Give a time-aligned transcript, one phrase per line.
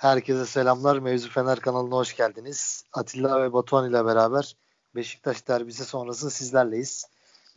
[0.00, 0.98] Herkese selamlar.
[0.98, 2.84] Mevzu Fener kanalına hoş geldiniz.
[2.92, 4.56] Atilla ve Batuhan ile beraber
[4.94, 7.06] Beşiktaş derbisi sonrası sizlerleyiz.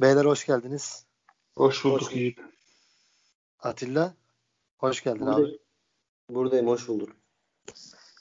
[0.02, 1.06] Beyler hoş geldiniz.
[1.56, 2.40] Hoş bulduk hoş Yiğit.
[3.60, 4.14] Atilla
[4.78, 5.50] hoş geldin Buradayım.
[5.50, 5.60] abi.
[6.36, 7.10] Buradayım hoş bulduk.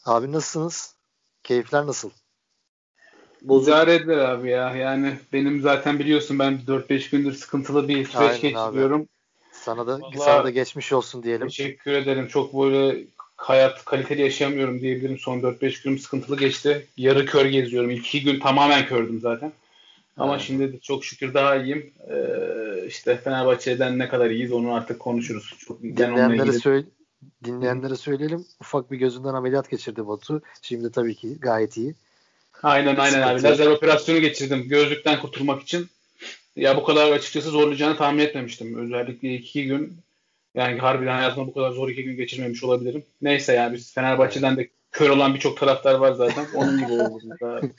[0.04, 0.94] Abi nasılsınız?
[1.42, 2.10] Keyifler nasıl?
[3.42, 4.76] İdare edilir abi ya.
[4.76, 9.00] Yani benim zaten biliyorsun ben 4-5 gündür sıkıntılı bir süreç geçiriyorum.
[9.00, 9.08] Abi.
[9.52, 11.48] Sana da Vallahi sana da geçmiş olsun diyelim.
[11.48, 12.28] Teşekkür ederim.
[12.28, 13.06] Çok böyle
[13.42, 15.18] hayat kaliteli yaşayamıyorum diyebilirim.
[15.18, 16.86] Son 4-5 günüm sıkıntılı geçti.
[16.96, 17.90] Yarı kör geziyorum.
[17.90, 19.52] İlk iki gün tamamen kördüm zaten.
[20.16, 20.44] Ama evet.
[20.46, 21.90] şimdi de çok şükür daha iyiyim.
[22.10, 25.54] Ee, işte Fenerbahçe'den ne kadar iyiyiz onu artık konuşuruz.
[25.58, 26.86] Çok, dinleyenlere, söyle,
[27.44, 28.44] dinleyenlere söyleyelim.
[28.60, 30.42] Ufak bir gözünden ameliyat geçirdi Batu.
[30.62, 31.94] Şimdi tabii ki gayet iyi.
[32.62, 33.42] Aynen aynen abi.
[33.42, 35.86] Lazer operasyonu geçirdim gözlükten kurtulmak için.
[36.56, 38.78] Ya bu kadar açıkçası zorlayacağını tahmin etmemiştim.
[38.78, 39.96] Özellikle iki gün
[40.54, 43.04] yani harbiden hayatımda bu kadar zor iki gün geçirmemiş olabilirim.
[43.22, 46.46] Neyse yani biz Fenerbahçe'den de kör olan birçok taraftar var zaten.
[46.54, 47.24] Onun gibi oldu.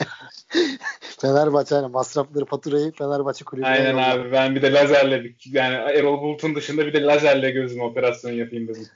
[0.99, 4.21] Fenerbahçe yani masrafları faturayı Fenerbahçe kulübüne Aynen yolladı.
[4.21, 8.67] abi ben bir de lazerle yani Erol Bulut'un dışında bir de lazerle gözüm operasyon yapayım
[8.67, 8.87] dedim.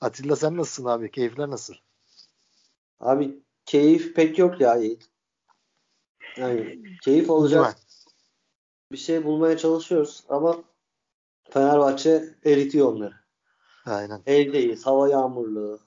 [0.00, 1.10] Atilla sen nasılsın abi?
[1.10, 1.74] Keyifler nasıl?
[3.00, 3.30] Abi
[3.64, 5.08] keyif pek yok ya Yiğit.
[6.36, 7.76] Yani keyif olacak
[8.92, 10.62] bir şey bulmaya çalışıyoruz ama
[11.50, 13.14] Fenerbahçe eritiyor onları.
[13.86, 14.22] Aynen.
[14.26, 14.86] Evdeyiz.
[14.86, 15.80] Hava yağmurlu.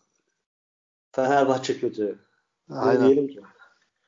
[1.12, 2.20] Fenerbahçe kötü.
[2.70, 3.06] Aynen.
[3.06, 3.42] diyelim ki.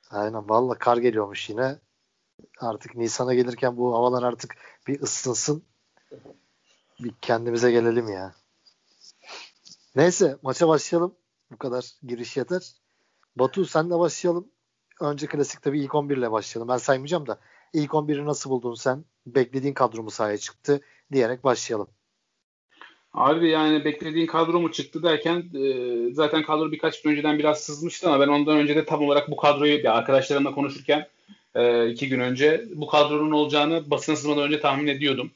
[0.10, 0.50] Aynen.
[0.50, 1.80] Valla kar geliyormuş yine.
[2.60, 4.56] Artık Nisan'a gelirken bu havalar artık
[4.88, 5.64] bir ısınsın.
[7.00, 8.34] Bir kendimize gelelim ya.
[9.96, 11.16] Neyse maça başlayalım.
[11.52, 12.74] Bu kadar giriş yeter.
[13.36, 14.48] Batu sen de başlayalım.
[15.02, 16.70] Önce klasik tabii ilk 11 ile başlayalım.
[16.70, 17.40] Ben saymayacağım da
[17.76, 19.06] ilk 11'i nasıl buldun sen?
[19.28, 20.82] Beklediğin kadro mu sahaya çıktı?
[21.12, 21.88] Diyerek başlayalım.
[23.14, 28.10] Abi yani beklediğin kadro mu çıktı derken e, zaten kadro birkaç gün önceden biraz sızmıştı
[28.10, 31.08] ama ben ondan önce de tam olarak bu kadroyu ya arkadaşlarımla konuşurken
[31.56, 35.32] e, iki gün önce bu kadronun olacağını basın sızmadan önce tahmin ediyordum.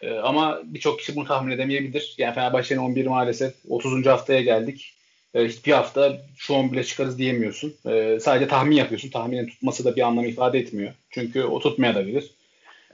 [0.00, 2.14] E, ama birçok kişi bunu tahmin edemeyebilir.
[2.18, 4.06] Yani Fenerbahçe'nin 11 maalesef 30.
[4.06, 4.94] haftaya geldik.
[5.34, 7.74] E, hiçbir hafta şu 11'e çıkarız diyemiyorsun.
[7.86, 9.10] E, sadece tahmin yapıyorsun.
[9.10, 10.92] Tahminin tutması da bir anlam ifade etmiyor.
[11.10, 12.30] Çünkü o tutmaya da bilir.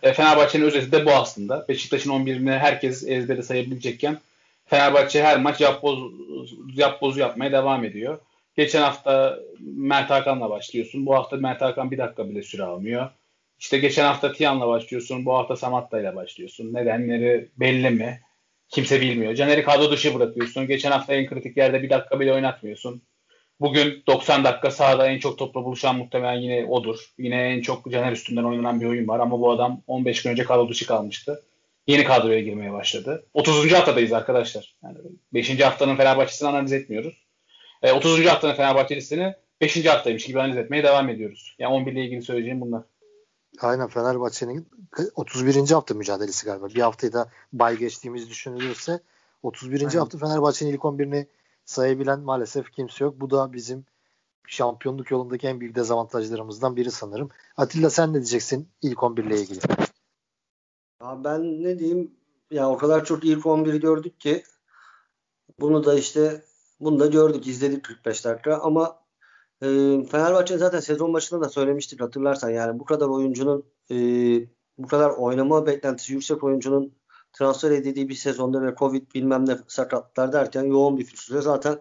[0.03, 1.67] E, Fenerbahçe'nin özeti de bu aslında.
[1.69, 4.19] Beşiktaş'ın 11'ini herkes ezbere sayabilecekken
[4.69, 6.13] Fenerbahçe her maç yapboz,
[6.75, 8.19] yapbozu yapmaya devam ediyor.
[8.57, 11.07] Geçen hafta Mert Hakan'la başlıyorsun.
[11.07, 13.11] Bu hafta Mert Hakan bir dakika bile süre almıyor.
[13.61, 15.27] İşte geçen hafta Tiyan'la başlıyorsun.
[15.27, 16.75] Bu hafta Samatta'yla başlıyorsun.
[16.75, 18.21] Nedenleri belli mi?
[18.69, 19.35] Kimse bilmiyor.
[19.35, 20.67] Caner'i kadro dışı bırakıyorsun.
[20.67, 23.03] Geçen hafta en kritik yerde bir dakika bile oynatmıyorsun.
[23.61, 26.99] Bugün 90 dakika sahada en çok topla buluşan muhtemelen yine odur.
[27.19, 30.45] Yine en çok Caner üstünden oynanan bir oyun var ama bu adam 15 gün önce
[30.45, 31.43] kadro dışı kalmıştı.
[31.87, 33.27] Yeni kadroya girmeye başladı.
[33.35, 33.73] 30.
[33.73, 34.75] haftadayız arkadaşlar.
[34.85, 34.99] Yani
[35.35, 35.61] 5.
[35.61, 37.15] haftanın Fenerbahçe'sini analiz etmiyoruz.
[37.83, 38.27] E, 30.
[38.27, 39.87] haftanın Fenerbahçe'lisini 5.
[39.87, 41.57] haftaymış gibi analiz etmeye devam ediyoruz.
[41.59, 42.83] Yani 11 ile ilgili söyleyeceğim bunlar.
[43.61, 44.69] Aynen Fenerbahçe'nin
[45.15, 45.71] 31.
[45.71, 46.69] hafta mücadelesi galiba.
[46.69, 49.01] Bir haftayı da bay geçtiğimiz düşünülürse
[49.43, 49.81] 31.
[49.81, 49.99] Aynen.
[49.99, 51.27] hafta Fenerbahçe'nin ilk 11'ini
[51.65, 53.21] sayabilen maalesef kimse yok.
[53.21, 53.85] Bu da bizim
[54.47, 57.31] şampiyonluk yolundaki en büyük dezavantajlarımızdan biri sanırım.
[57.57, 59.59] Atilla sen ne diyeceksin ilk 11 ile ilgili?
[61.03, 62.11] Ya ben ne diyeyim
[62.51, 64.43] ya o kadar çok ilk 11'i gördük ki
[65.61, 66.45] bunu da işte
[66.81, 68.99] bunu da gördük izledik 45 dakika ama
[69.63, 69.67] e,
[70.11, 73.97] Fenerbahçe zaten sezon başında da söylemiştik hatırlarsan yani bu kadar oyuncunun e,
[74.79, 76.95] bu kadar oynama beklentisi yüksek oyuncunun
[77.33, 81.79] transfer edildiği bir sezonda ve Covid bilmem ne sakatlar derken yoğun bir fikstüre zaten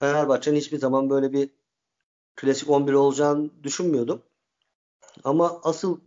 [0.00, 1.50] Fenerbahçe'nin hiçbir zaman böyle bir
[2.36, 4.22] klasik 11 olacağını düşünmüyordum.
[5.24, 6.00] Ama asıl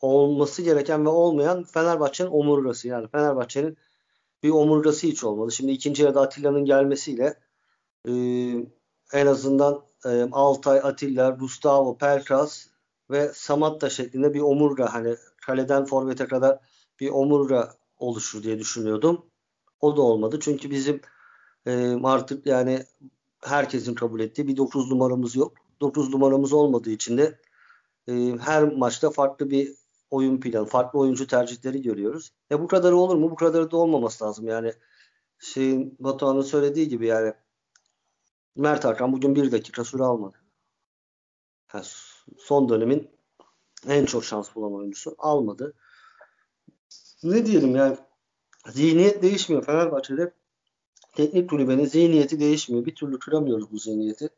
[0.00, 2.88] olması gereken ve olmayan Fenerbahçe'nin omurgası.
[2.88, 3.76] Yani Fenerbahçe'nin
[4.42, 5.52] bir omurgası hiç olmadı.
[5.52, 7.34] Şimdi ikinci yarıda Atilla'nın gelmesiyle
[8.08, 8.12] e,
[9.12, 9.82] en azından
[10.32, 12.66] Altay, Atilla, Gustavo, Pelkas
[13.10, 15.16] ve Samatta şeklinde bir omurga hani
[15.46, 16.58] kaleden forvete kadar
[17.00, 19.26] bir omurga oluşur diye düşünüyordum.
[19.80, 20.38] O da olmadı.
[20.40, 21.00] Çünkü bizim
[21.66, 22.84] e, artık yani
[23.44, 25.52] herkesin kabul ettiği bir 9 numaramız yok.
[25.80, 27.38] 9 numaramız olmadığı için de
[28.08, 29.74] e, her maçta farklı bir
[30.10, 32.32] oyun planı, farklı oyuncu tercihleri görüyoruz.
[32.50, 33.30] E bu kadar olur mu?
[33.30, 34.48] Bu kadar da olmaması lazım.
[34.48, 34.72] Yani
[35.38, 37.34] şeyin Batuhan'ın söylediği gibi yani
[38.56, 40.36] Mert Hakan bugün bir dakika süre almadı.
[41.74, 41.84] Yani
[42.38, 43.10] son dönemin
[43.88, 45.74] en çok şans bulan oyuncusu almadı.
[47.22, 47.96] Ne diyelim yani
[48.68, 50.34] zihniyet değişmiyor Fenerbahçe'de.
[51.12, 52.86] Teknik kulübenin zihniyeti değişmiyor.
[52.86, 54.28] Bir türlü kıramıyoruz bu zihniyeti.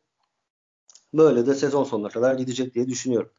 [1.13, 3.31] Böyle de sezon sonuna kadar gidecek diye düşünüyorum.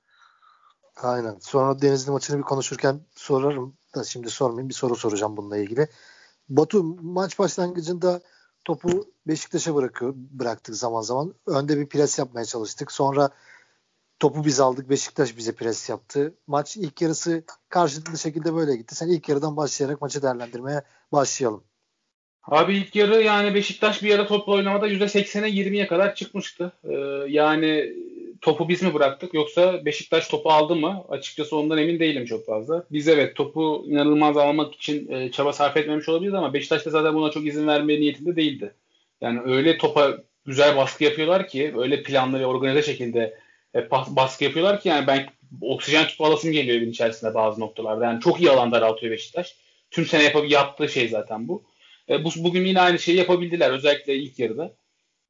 [0.96, 1.38] Aynen.
[1.40, 4.69] Sonra Denizli maçını bir konuşurken sorarım da şimdi sormayayım.
[4.69, 5.88] Bir soru soracağım bununla ilgili.
[6.48, 8.20] Batu maç başlangıcında
[8.69, 11.35] topu Beşiktaş'a bırakıyor, bıraktık zaman zaman.
[11.47, 12.93] Önde bir pres yapmaya çalıştık.
[12.93, 13.31] Sonra
[14.19, 14.91] topu biz aldık.
[14.91, 16.35] Beşiktaş bize pres yaptı.
[16.47, 18.94] Maç ilk yarısı karşılıklı şekilde böyle gitti.
[18.94, 20.82] Sen ilk yarıdan başlayarak maçı değerlendirmeye
[21.12, 21.65] başlayalım.
[22.43, 26.73] Abi ilk yarı yani Beşiktaş bir ara topla oynamada %80'e 20'ye kadar çıkmıştı.
[26.85, 26.93] Ee,
[27.29, 27.94] yani
[28.48, 31.04] topu biz mi bıraktık yoksa Beşiktaş topu aldı mı?
[31.08, 32.84] Açıkçası ondan emin değilim çok fazla.
[32.90, 37.14] Biz evet topu inanılmaz almak için e, çaba sarf etmemiş olabiliriz ama Beşiktaş da zaten
[37.14, 38.74] buna çok izin vermeye niyetinde değildi.
[39.20, 43.38] Yani öyle topa güzel baskı yapıyorlar ki öyle planlı ve organize şekilde
[43.74, 45.26] e, baskı yapıyorlar ki yani ben
[45.60, 48.04] oksijen tüpü alasım geliyor evin içerisinde bazı noktalarda.
[48.04, 49.56] Yani çok iyi alan daraltıyor Beşiktaş.
[49.90, 51.64] Tüm sene yapıp yaptığı şey zaten bu.
[52.08, 54.74] E, bu bugün yine aynı şeyi yapabildiler özellikle ilk yarıda.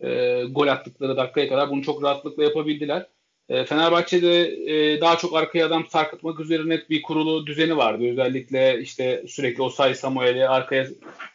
[0.01, 3.07] E, gol attıkları dakikaya kadar bunu çok rahatlıkla yapabildiler.
[3.49, 8.11] E, Fenerbahçe'de e, daha çok arkaya adam sarkıtmak üzerine bir kurulu düzeni vardı.
[8.11, 10.87] Özellikle işte sürekli Osay Samuel'i arkaya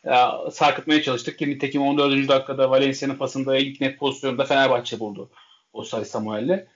[0.06, 0.16] e,
[0.52, 2.28] sarkıtmaya çalıştık ki nitekim 14.
[2.28, 5.30] dakikada Valencia'nın pasında ilk net pozisyonda Fenerbahçe buldu
[5.74, 6.68] Osay Samuel'le.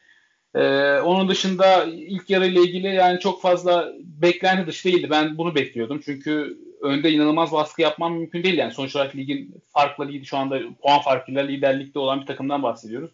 [0.57, 5.09] Ee, onun dışında ilk yarı ile ilgili yani çok fazla beklenti dışı değildi.
[5.09, 6.01] Ben bunu bekliyordum.
[6.06, 8.57] Çünkü önde inanılmaz baskı yapmam mümkün değil.
[8.57, 13.12] Yani sonuç olarak ligin farklı ligi şu anda puan farkıyla liderlikte olan bir takımdan bahsediyoruz.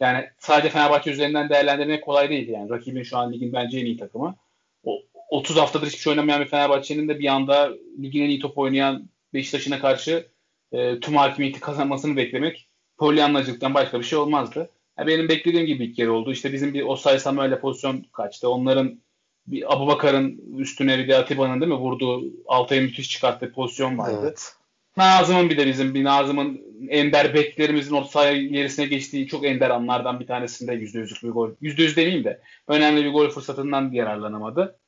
[0.00, 2.48] Yani sadece Fenerbahçe üzerinden değerlendirmek kolay değil.
[2.48, 4.36] Yani rakibin şu an ligin bence en iyi takımı.
[4.84, 8.58] O 30 haftadır hiçbir şey oynamayan bir Fenerbahçe'nin de bir anda ligin en iyi top
[8.58, 10.26] oynayan Beşiktaş'ına karşı
[10.72, 12.68] e, tüm hakimiyeti kazanmasını beklemek
[12.98, 14.70] polyanlacılıktan başka bir şey olmazdı.
[15.06, 16.32] Benim beklediğim gibi ilk yarı oldu.
[16.32, 18.48] İşte bizim bir Osay Samuel'le pozisyon kaçtı.
[18.48, 19.00] Onların
[19.46, 24.18] bir Abu Bakar'ın üstüne bir de Atiba'nın değil mi vurduğu Altay'ın müthiş çıkarttığı pozisyon vardı.
[24.22, 24.52] Evet.
[24.96, 30.20] Nazım'ın bir de bizim bir Nazım'ın ender beklerimizin o sahaya gerisine geçtiği çok ender anlardan
[30.20, 31.50] bir tanesinde yüzde yüzlük bir gol.
[31.60, 34.78] Yüzde yüz demeyeyim de önemli bir gol fırsatından yararlanamadı.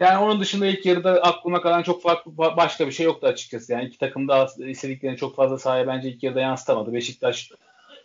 [0.00, 3.72] Yani onun dışında ilk yarıda aklıma kalan çok farklı başka bir şey yoktu açıkçası.
[3.72, 6.92] Yani iki takım da istediklerini çok fazla sahaya bence ilk yarıda yansıtamadı.
[6.92, 7.50] Beşiktaş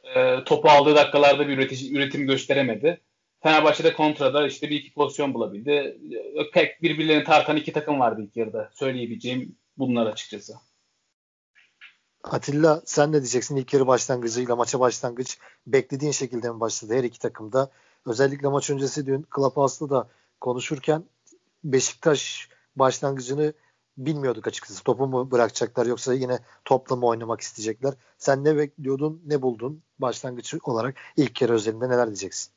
[0.03, 3.01] e, topu aldığı dakikalarda bir üretici, üretim gösteremedi.
[3.43, 5.97] Fenerbahçe'de kontrada işte bir iki pozisyon bulabildi.
[6.35, 8.69] E, pek birbirlerini tartan iki takım vardı ilk yarıda.
[8.73, 10.53] Söyleyebileceğim bunlar açıkçası.
[12.23, 13.55] Atilla sen ne diyeceksin?
[13.55, 15.37] İlk yarı başlangıcıyla maça başlangıç
[15.67, 17.71] beklediğin şekilde mi başladı her iki takımda?
[18.05, 20.07] Özellikle maç öncesi dün Clubhouse'da da
[20.41, 21.03] konuşurken
[21.63, 23.53] Beşiktaş başlangıcını
[23.97, 24.83] bilmiyorduk açıkçası.
[24.83, 27.93] Topu mu bırakacaklar yoksa yine topla mı oynamak isteyecekler?
[28.17, 32.51] Sen ne bekliyordun, ne buldun başlangıç olarak ilk kere özelinde neler diyeceksin?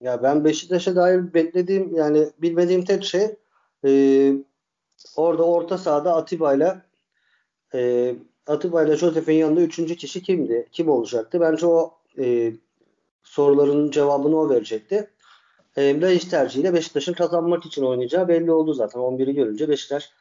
[0.00, 3.36] Ya ben Beşiktaş'a dair beklediğim yani bilmediğim tek şey
[3.84, 4.32] e,
[5.16, 6.82] orada orta sahada Atiba ile
[7.74, 8.14] e,
[8.46, 10.68] Atiba ile Josef'in yanında üçüncü kişi kimdi?
[10.72, 11.40] Kim olacaktı?
[11.40, 12.52] Bence o e,
[13.22, 15.10] soruların cevabını o verecekti.
[15.76, 19.00] E, Laiş tercihiyle Beşiktaş'ın kazanmak için oynayacağı belli oldu zaten.
[19.00, 20.12] 11'i görünce Beşiktaş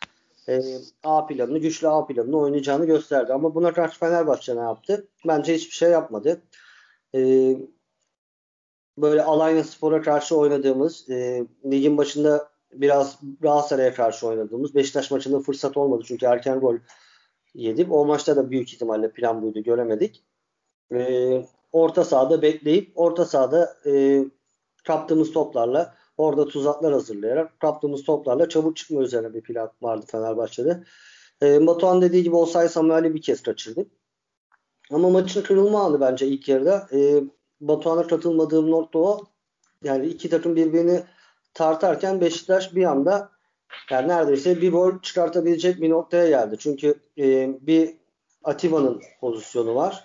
[0.50, 0.62] e,
[1.04, 3.34] A planını, güçlü A planını oynayacağını gösterdi.
[3.34, 5.08] Ama buna karşı Fenerbahçe ne yaptı?
[5.28, 6.42] Bence hiçbir şey yapmadı.
[7.16, 7.20] E,
[8.98, 15.78] böyle Alanya Spor'a karşı oynadığımız, e, ligin başında biraz Galatasaray'a karşı oynadığımız Beşiktaş maçında fırsat
[15.78, 16.04] olmadı.
[16.08, 16.76] Çünkü erken gol
[17.56, 17.92] yedik.
[17.92, 19.64] O maçta da büyük ihtimalle plan buydu.
[19.64, 20.24] Göremedik.
[20.94, 24.24] E, orta sahada bekleyip orta sahada e,
[24.84, 30.84] kaptığımız toplarla orada tuzaklar hazırlayarak kaptığımız toplarla çabuk çıkma üzerine bir plan vardı Fenerbahçe'de.
[31.44, 33.92] E, Batuhan dediği gibi Osay Samuel'i bir kez kaçırdık.
[34.92, 36.88] Ama maçın kırılma anı bence ilk yarıda.
[36.94, 37.24] E,
[37.62, 39.26] Batuhan'a katılmadığım nokta o.
[39.84, 41.04] Yani iki takım birbirini
[41.54, 43.30] tartarken Beşiktaş bir anda
[43.92, 46.56] yani neredeyse bir gol çıkartabilecek bir noktaya geldi.
[46.60, 47.96] Çünkü e, bir
[48.44, 50.04] Atiba'nın pozisyonu var.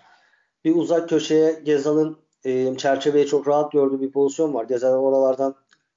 [0.64, 2.18] Bir uzak köşeye Gezal'ın
[2.48, 4.64] e, çerçeveyi çok rahat gördüğü bir pozisyon var.
[4.64, 5.54] Gezal oralardan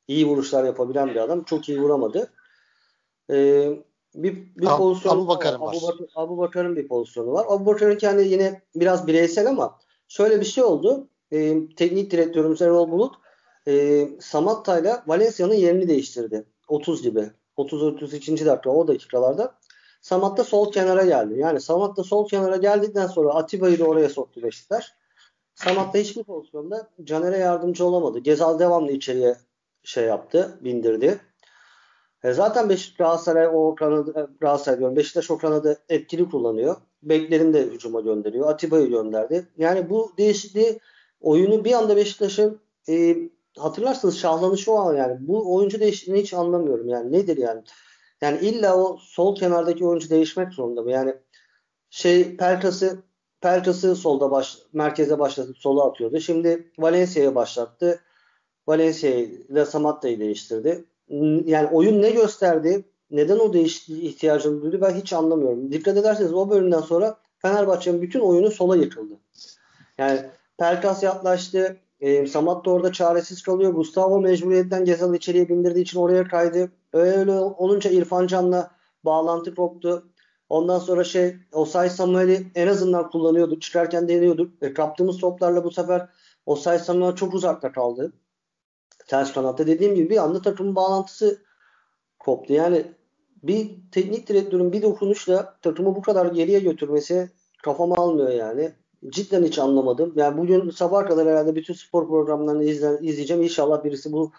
[0.08, 1.44] iyi vuruşlar yapabilen bir adam.
[1.44, 2.32] Çok iyi vuramadı.
[3.30, 3.68] E,
[4.16, 5.76] bir, bir Ab, pozisyon Abu Bakar'ın var.
[5.76, 7.46] Abu, Abu Bakar'ın bir pozisyonu var.
[7.50, 11.08] Abu Bakar'ın kendi yine biraz bireysel ama şöyle bir şey oldu.
[11.32, 13.16] E, teknik direktörümüz Erol Bulut
[13.68, 16.46] e, Samatta ile Valencia'nın yerini değiştirdi.
[16.68, 17.32] 30 gibi.
[17.58, 18.46] 30-32.
[18.46, 19.56] dakika o dakikalarda.
[20.02, 21.40] Samatta sol kenara geldi.
[21.40, 24.94] Yani Samatta sol kenara geldikten sonra Atiba'yı da oraya soktu Beşiktaş.
[25.56, 28.20] Samatta hiçbir pozisyonda Caner'e yardımcı olamadı.
[28.20, 29.36] Gezal devamlı içeriye
[29.84, 31.22] şey yaptı, bindirdi.
[32.24, 34.96] E zaten Beşiktaş Galatasaray o kanadı e, Galatasaray diyorum.
[34.96, 36.76] Beşiktaş o kanadı etkili kullanıyor.
[37.04, 38.50] Beklerini de hücuma gönderiyor.
[38.50, 39.48] Atiba'yı gönderdi.
[39.58, 40.80] Yani bu değişikliği
[41.22, 43.18] oyunu bir anda Beşiktaş'ın e,
[43.58, 45.18] hatırlarsınız şahlanışı o an yani.
[45.20, 47.12] Bu oyuncu değişikliğini hiç anlamıyorum yani.
[47.12, 47.62] Nedir yani?
[48.22, 50.92] Yani illa o sol kenardaki oyuncu değişmek zorunda mı?
[50.92, 51.16] Yani
[51.90, 53.04] şey Pelkas'ı
[53.42, 56.20] Pelkas'ı solda baş, merkeze başlatıp sola atıyordu.
[56.20, 58.00] Şimdi Valencia'ya başlattı.
[58.68, 60.86] Valencia ile Samatta'yı değiştirdi.
[61.46, 62.86] Yani oyun ne gösterdi?
[63.12, 65.72] neden o değişikliğe ihtiyacını duydu ben hiç anlamıyorum.
[65.72, 69.14] Dikkat ederseniz o bölümden sonra Fenerbahçe'nin bütün oyunu sola yıkıldı.
[69.98, 70.20] Yani
[70.58, 71.78] Pelkas yaklaştı.
[72.00, 73.72] E, Samat da orada çaresiz kalıyor.
[73.72, 76.72] Gustavo mecburiyetten Gezal'ı içeriye bindirdiği için oraya kaydı.
[76.94, 78.72] Öyle olunca İrfan Can'la
[79.06, 80.11] bağlantı koptu.
[80.52, 83.60] Ondan sonra şey Osay Samuel'i en azından kullanıyordu.
[83.60, 84.64] Çıkarken deniyorduk.
[84.64, 86.08] E, kaptığımız toplarla bu sefer
[86.46, 88.14] Osay Samuel çok uzakta kaldı.
[89.08, 91.42] Ters kanatta dediğim gibi bir anda takımın bağlantısı
[92.20, 92.54] koptu.
[92.54, 92.86] Yani
[93.44, 97.30] bir teknik direktörün bir dokunuşla takımı bu kadar geriye götürmesi
[97.64, 98.72] kafama almıyor yani.
[99.10, 100.14] Cidden hiç anlamadım.
[100.16, 103.44] Yani bugün sabah kadar herhalde bütün spor programlarını izle, izleyeceğim.
[103.44, 104.32] İnşallah birisi bu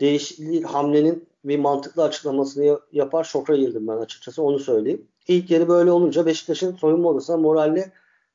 [0.00, 3.24] değişikliği hamlenin bir mantıklı açıklamasını yapar.
[3.24, 5.08] Şoka girdim ben açıkçası onu söyleyeyim.
[5.28, 7.92] İlk yeri böyle olunca Beşiktaş'ın soyunma odasına moralle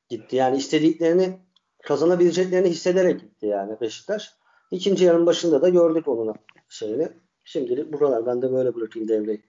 [0.08, 0.36] gitti.
[0.36, 1.38] Yani istediklerini
[1.82, 4.34] kazanabileceklerini hissederek gitti yani Beşiktaş.
[4.70, 6.34] İkinci yarın başında da gördük onun
[6.68, 7.08] şeyini.
[7.44, 8.26] Şimdilik bu kadar.
[8.26, 9.42] Ben de böyle bırakayım devreyi.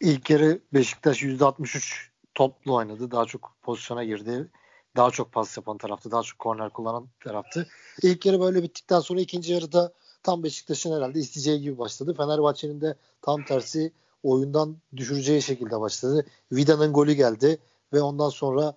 [0.00, 1.94] İlk yarı Beşiktaş %63
[2.34, 3.10] toplu oynadı.
[3.10, 4.50] Daha çok pozisyona girdi.
[4.96, 6.10] Daha çok pas yapan taraftı.
[6.10, 7.68] Daha çok korner kullanan taraftı.
[8.02, 9.92] İlk yarı böyle bittikten sonra ikinci yarıda
[10.22, 12.14] tam Beşiktaş'ın herhalde isteyeceği gibi başladı.
[12.16, 13.92] Fenerbahçe'nin de tam tersi
[14.22, 16.26] oyundan düşüreceği şekilde başladı.
[16.52, 17.58] Vida'nın golü geldi
[17.92, 18.74] ve ondan sonra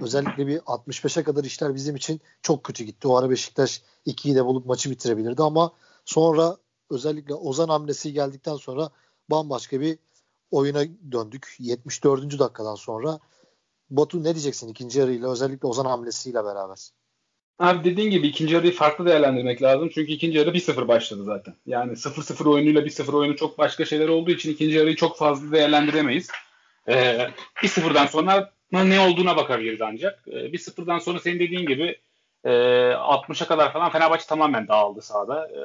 [0.00, 3.08] özellikle bir 65'e kadar işler bizim için çok kötü gitti.
[3.08, 5.72] O ara Beşiktaş 2'yi de bulup maçı bitirebilirdi ama
[6.04, 6.56] sonra
[6.90, 8.90] özellikle Ozan hamlesi geldikten sonra
[9.30, 9.98] bambaşka bir
[10.50, 11.56] oyuna döndük.
[11.58, 12.38] 74.
[12.38, 13.20] dakikadan sonra
[13.90, 16.90] Batu ne diyeceksin ikinci yarıyla özellikle Ozan hamlesiyle beraber?
[17.58, 19.90] Abi dediğin gibi ikinci yarıyı farklı değerlendirmek lazım.
[19.94, 21.54] Çünkü ikinci yarı 1-0 başladı zaten.
[21.66, 26.28] Yani 0-0 oyunuyla 1-0 oyunu çok başka şeyler olduğu için ikinci yarıyı çok fazla değerlendiremeyiz.
[26.88, 27.28] Ee,
[27.62, 30.24] 1-0'dan sonra ne olduğuna bakabiliriz ancak.
[30.26, 31.98] Ee, 1-0'dan sonra senin dediğin gibi
[32.44, 32.50] e,
[32.92, 35.48] 60'a kadar falan Fenerbahçe tamamen dağıldı sahada.
[35.48, 35.60] E,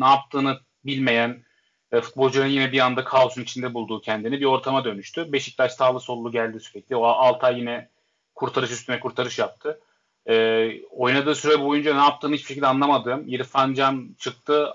[0.00, 1.44] ne yaptığını bilmeyen
[1.92, 5.32] e, futbolcunun yine bir anda kaosun içinde bulduğu kendini bir ortama dönüştü.
[5.32, 6.96] Beşiktaş sağlı sollu geldi sürekli.
[6.96, 7.88] O Altay yine
[8.34, 9.80] kurtarış üstüne kurtarış yaptı.
[10.28, 14.68] E, oynadığı süre boyunca ne yaptığını hiçbir şekilde anlamadığım İrfan Can çıktı.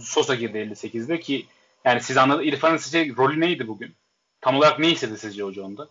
[0.00, 1.46] Sosa girdi 58'de ki
[1.84, 2.46] yani siz anladınız.
[2.46, 3.94] İrfan'ın sizce rolü neydi bugün?
[4.40, 5.88] Tam olarak ne istedi sizce hoca onda?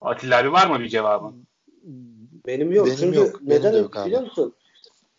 [0.00, 1.46] Atilla abi var mı bir cevabın?
[2.46, 2.86] Benim yok.
[2.86, 3.42] Benim Çünkü yok.
[3.42, 4.54] neden Benim yok biliyor musun?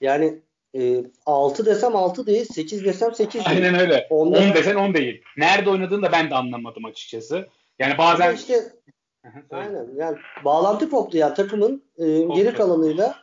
[0.02, 0.40] Yani
[0.76, 3.46] e, 6 desem 6 değil, 8 desem 8 değil.
[3.50, 4.08] Aynen öyle.
[4.10, 5.22] Ondan- 10 desen 10 değil.
[5.38, 7.48] Nerede oynadığını da ben de anlamadım açıkçası.
[7.80, 8.74] Yani bazen Ama işte
[9.52, 12.36] aynen yani bağlantı koptu yani takımın e, Koptu.
[12.36, 13.16] geri kalanıyla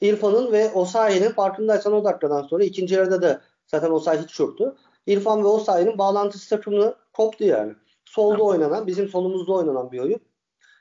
[0.00, 4.76] İrfan'ın ve Osayi'nin farkındaysan o dakikadan sonra ikinci yarıda da zaten Osayi hiç yoktu.
[5.06, 7.72] İrfan ve Osayi'nin bağlantısı takımını koptu yani.
[8.04, 10.20] Solda oynanan, bizim solumuzda oynanan bir oyun.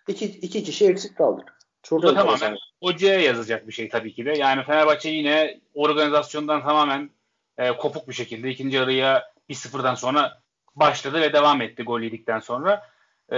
[0.07, 1.53] İki, iki kişi eksik kaldık.
[1.83, 4.33] Çok Bu tamamen hocaya yazacak bir şey tabii ki de.
[4.37, 7.09] Yani Fenerbahçe yine organizasyondan tamamen
[7.57, 10.41] e, kopuk bir şekilde ikinci yarıya 1-0'dan sonra
[10.75, 12.92] başladı ve devam etti gol yedikten sonra.
[13.29, 13.37] E,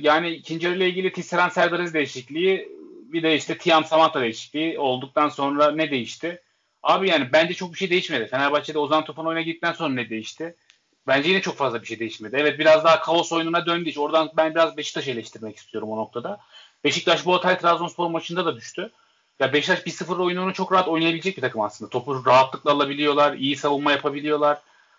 [0.00, 2.76] yani ikinci yarıyla ilgili Tisserand Serdarez değişikliği
[3.12, 6.42] bir de işte Tiam Samata değişikliği olduktan sonra ne değişti?
[6.82, 8.26] Abi yani bence çok bir şey değişmedi.
[8.26, 10.56] Fenerbahçe'de Ozan Tufan oyuna girdikten sonra ne değişti?
[11.06, 12.36] Bence yine çok fazla bir şey değişmedi.
[12.38, 13.88] Evet biraz daha kaos oyununa döndü.
[13.88, 16.40] İşte oradan ben biraz Beşiktaş'ı eleştirmek istiyorum o noktada.
[16.84, 18.90] Beşiktaş bu Hatay Trabzonspor maçında da düştü.
[19.40, 21.90] Ya Beşiktaş 1-0 oyununu çok rahat oynayabilecek bir takım aslında.
[21.90, 24.58] Topu rahatlıkla alabiliyorlar, iyi savunma yapabiliyorlar.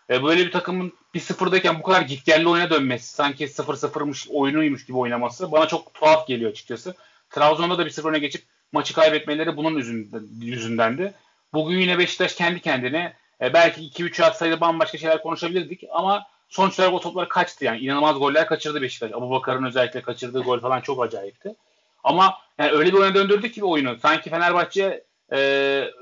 [0.09, 5.51] E, böyle bir takımın 1-0'dayken bu kadar gitgelli oyuna dönmesi, sanki 0-0'mış oyunuymuş gibi oynaması
[5.51, 6.95] bana çok tuhaf geliyor açıkçası.
[7.29, 11.13] Trabzon'da da 1-0 öne geçip maçı kaybetmeleri bunun yüzünden, yüzündendi.
[11.53, 16.93] Bugün yine Beşiktaş kendi kendine e, belki 2-3 atsaydı bambaşka şeyler konuşabilirdik ama sonuç olarak
[16.93, 17.79] o toplar kaçtı yani.
[17.79, 19.11] inanılmaz goller kaçırdı Beşiktaş.
[19.11, 21.55] Abu Bakar'ın özellikle kaçırdığı gol falan çok acayipti.
[22.03, 23.97] Ama yani öyle bir oyuna döndürdük ki oyunu.
[24.01, 25.37] Sanki Fenerbahçe e,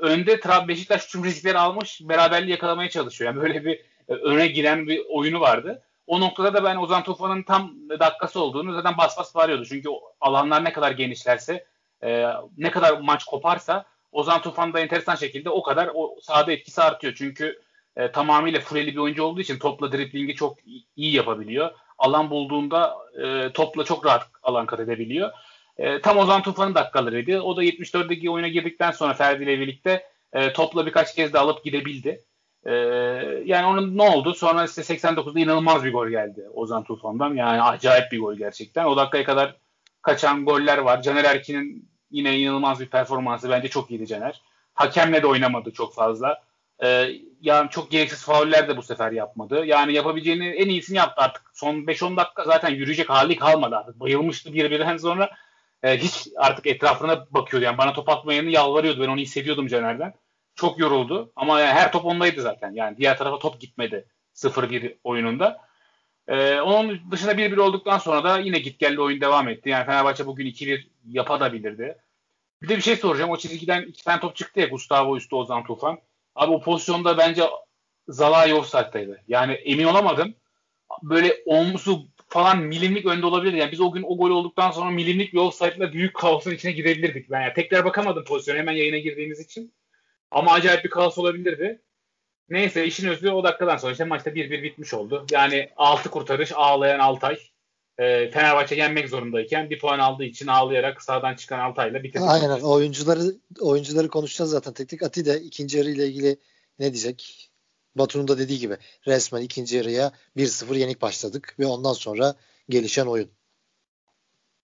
[0.02, 3.34] önde Trab Beşiktaş tüm riskleri almış beraberliği yakalamaya çalışıyor.
[3.34, 5.82] Yani böyle bir öne giren bir oyunu vardı.
[6.08, 9.66] O noktada da ben Ozan Tufan'ın tam dakikası olduğunu zaten bas bas bağırıyordu.
[9.66, 9.90] Çünkü
[10.22, 11.66] alanlar ne kadar genişlerse
[12.04, 12.26] e,
[12.58, 17.14] ne kadar maç koparsa Ozan Tufan da enteresan şekilde o kadar o sahada etkisi artıyor.
[17.18, 17.62] Çünkü
[17.96, 20.58] e, tamamıyla fuleli bir oyuncu olduğu için topla driblingi çok
[20.96, 21.72] iyi yapabiliyor.
[21.98, 25.32] Alan bulduğunda e, topla çok rahat alan kat edebiliyor.
[25.78, 27.42] E, tam Ozan Tufan'ın dakikalarıydı.
[27.42, 31.64] O da 74'deki oyuna girdikten sonra Ferdi ile birlikte e, topla birkaç kez de alıp
[31.64, 32.22] gidebildi.
[32.66, 32.74] E,
[33.46, 34.34] yani onun ne oldu?
[34.34, 37.34] Sonra işte 89'da inanılmaz bir gol geldi Ozan Tufan'dan.
[37.34, 38.86] Yani acayip bir gol gerçekten.
[38.86, 39.56] O dakikaya kadar
[40.02, 41.02] kaçan goller var.
[41.02, 43.50] Caner Erkin'in yine inanılmaz bir performansı.
[43.50, 44.42] Bence çok iyiydi Caner.
[44.74, 46.42] Hakemle de oynamadı çok fazla.
[46.84, 47.10] Ee,
[47.42, 49.66] yani çok gereksiz fauller de bu sefer yapmadı.
[49.66, 51.44] Yani yapabileceğini en iyisini yaptı artık.
[51.54, 54.00] Son 5-10 dakika zaten yürüyecek hali kalmadı artık.
[54.00, 55.30] Bayılmıştı bir birden sonra.
[55.84, 57.66] E, hiç artık etrafına bakıyordu.
[57.66, 59.02] Yani bana top atmayanı yalvarıyordu.
[59.02, 60.14] Ben onu hissediyordum Caner'den.
[60.56, 61.32] Çok yoruldu.
[61.36, 62.72] Ama yani her top ondaydı zaten.
[62.72, 65.66] Yani diğer tarafa top gitmedi 0-1 oyununda.
[66.28, 69.70] Ee, onun dışında 1-1 olduktan sonra da yine gitgelli oyun devam etti.
[69.70, 71.98] Yani Fenerbahçe bugün 2-1 yapabilirdi.
[72.62, 73.30] Bir de bir şey soracağım.
[73.30, 76.00] O çizgiden iki tane top çıktı ya Gustavo üstü Ozan Tufan.
[76.36, 77.44] Abi o pozisyonda bence
[78.08, 79.22] Zalai offside'daydı.
[79.28, 80.36] Yani emin olamadım.
[81.04, 83.54] Böyle omzu falan milimlik önde olabilir.
[83.54, 87.32] Yani biz o gün o gol olduktan sonra milimlik bir offside'la büyük kaosun içine girebilirdik.
[87.32, 89.74] Ben yani tekrar bakamadım pozisyona hemen yayına girdiğimiz için.
[90.32, 91.82] Ama acayip bir kaos olabilirdi.
[92.50, 95.26] Neyse işin özü o dakikadan sonra işte maçta 1-1 bitmiş oldu.
[95.32, 97.38] Yani 6 kurtarış ağlayan Altay.
[97.98, 102.24] E, Fenerbahçe yenmek zorundayken bir puan aldığı için ağlayarak sağdan çıkan Altay'la bitirdi.
[102.24, 103.22] Aynen oyuncuları
[103.60, 104.74] oyuncuları konuşacağız zaten.
[104.74, 106.38] Teknik Ati de ikinci yarı ile ilgili
[106.80, 107.50] ne diyecek?
[107.96, 108.78] Batu'nun da dediği gibi
[109.08, 112.36] resmen ikinci yarıya 1-0 yenik başladık ve ondan sonra
[112.70, 113.30] gelişen oyun.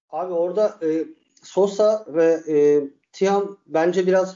[0.10, 1.06] Abi orada e,
[1.44, 2.56] Sosa ve e,
[3.12, 4.36] Tiam bence biraz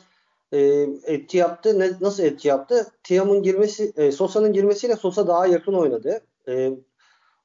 [0.55, 1.79] e, etki yaptı.
[1.79, 2.87] Ne, nasıl etki yaptı?
[3.03, 6.21] Tiam'ın girmesi, e, Sosa'nın girmesiyle Sosa daha yakın oynadı.
[6.47, 6.71] E,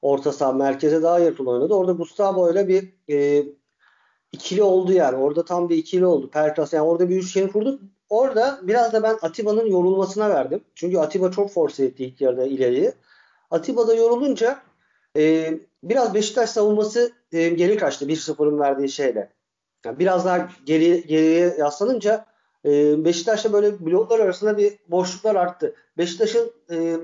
[0.01, 1.73] orta saha merkeze daha yakın oynadı.
[1.73, 3.45] Orada Gustavo ile bir e,
[4.31, 5.17] ikili oldu yani.
[5.17, 6.29] Orada tam bir ikili oldu.
[6.29, 7.81] Perkas yani orada bir üçgeni kurduk.
[8.09, 10.63] Orada biraz da ben Atiba'nın yorulmasına verdim.
[10.75, 12.91] Çünkü Atiba çok force etti ilk yarıda ileriyi.
[13.51, 14.59] Atiba da yorulunca
[15.17, 15.53] e,
[15.83, 19.29] biraz Beşiktaş savunması e, geri kaçtı 1-0'ın verdiği şeyle.
[19.85, 22.30] Yani biraz daha geri, geriye yaslanınca
[22.65, 25.75] e, Beşiktaş'ta böyle bloklar arasında bir boşluklar arttı.
[25.97, 26.97] Beşiktaş'ın e,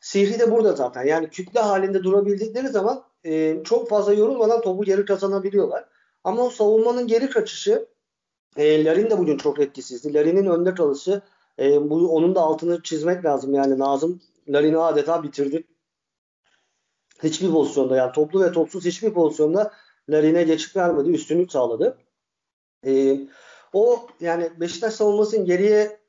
[0.00, 1.04] sihri de burada zaten.
[1.06, 5.84] Yani kütle halinde durabildikleri zaman e, çok fazla yorulmadan topu geri kazanabiliyorlar.
[6.24, 7.86] Ama o savunmanın geri kaçışı
[8.56, 10.14] e, Larin de bugün çok etkisizdi.
[10.14, 11.22] Larin'in önde kalışı
[11.58, 13.54] e, bu, onun da altını çizmek lazım.
[13.54, 15.64] Yani Nazım Larin'i adeta bitirdi.
[17.22, 19.72] Hiçbir pozisyonda yani toplu ve topsuz hiçbir pozisyonda
[20.08, 21.10] Larin'e geçik vermedi.
[21.10, 21.98] Üstünlük sağladı.
[22.86, 23.20] E,
[23.76, 26.00] o yani Beşiktaş savunmasının geriye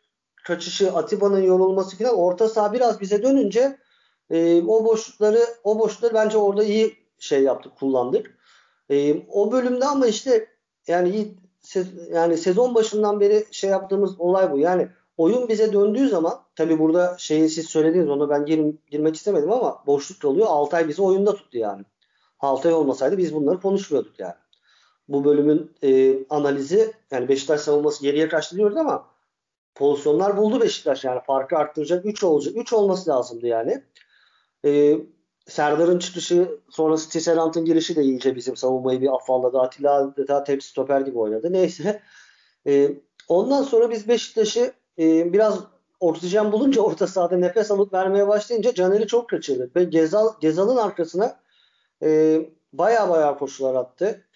[0.44, 3.78] kaçışı, Atiba'nın yorulması falan orta saha biraz bize dönünce
[4.30, 8.38] e, o boşlukları o boşlukları bence orada iyi şey yaptık, kullandık.
[8.90, 10.48] E, o bölümde ama işte
[10.88, 11.36] yani
[12.12, 14.60] yani sezon başından beri şey yaptığımız olay bu.
[14.60, 19.52] Yani oyun bize döndüğü zaman tabi burada şeyi siz söylediniz ona ben gir, girmek istemedim
[19.52, 20.48] ama boşluk oluyor.
[20.50, 21.84] Altay bizi oyunda tuttu yani.
[22.40, 24.36] Altay olmasaydı biz bunları konuşmuyorduk yani.
[25.10, 29.06] Bu bölümün e, analizi yani Beşiktaş savunması geriye kaçtı diyoruz ama
[29.76, 32.54] pozisyonlar buldu Beşiktaş yani farkı arttıracak 3 olacak.
[32.58, 33.84] 3 olması lazımdı yani.
[34.66, 34.98] E,
[35.48, 39.60] Serdar'ın çıkışı sonrası Tisserant'ın girişi de iyice bizim savunmayı bir afalladı.
[39.60, 41.54] Atilla daha tepsi stoper gibi oynadı.
[41.54, 42.02] Neyse.
[42.68, 42.92] E,
[43.28, 45.60] ondan sonra biz Beşiktaş'ı e, biraz
[46.00, 49.72] oksijen bulunca orta sahada nefes alıp vermeye başlayınca Caner'i çok kaçırdı.
[49.76, 51.40] Ve Gezal, Gezal'ın arkasına
[52.04, 52.40] e,
[52.74, 54.27] baya baya koşular attı.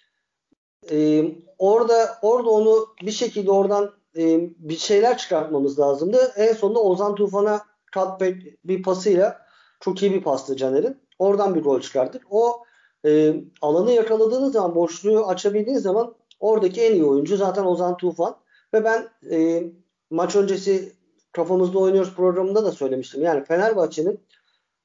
[0.90, 1.24] E,
[1.58, 6.32] orada orada onu bir şekilde oradan e, bir şeyler çıkartmamız lazımdı.
[6.36, 7.60] En sonunda Ozan Tufan'a
[7.92, 9.46] cutback bir pasıyla
[9.80, 11.02] çok iyi bir pastı Caner'in.
[11.18, 12.22] Oradan bir gol çıkarttık.
[12.30, 12.64] O
[13.06, 18.36] e, alanı yakaladığınız zaman, boşluğu açabildiğiniz zaman oradaki en iyi oyuncu zaten Ozan Tufan.
[18.74, 19.62] Ve ben e,
[20.10, 20.92] maç öncesi
[21.32, 23.22] kafamızda oynuyoruz programında da söylemiştim.
[23.22, 24.20] Yani Fenerbahçe'nin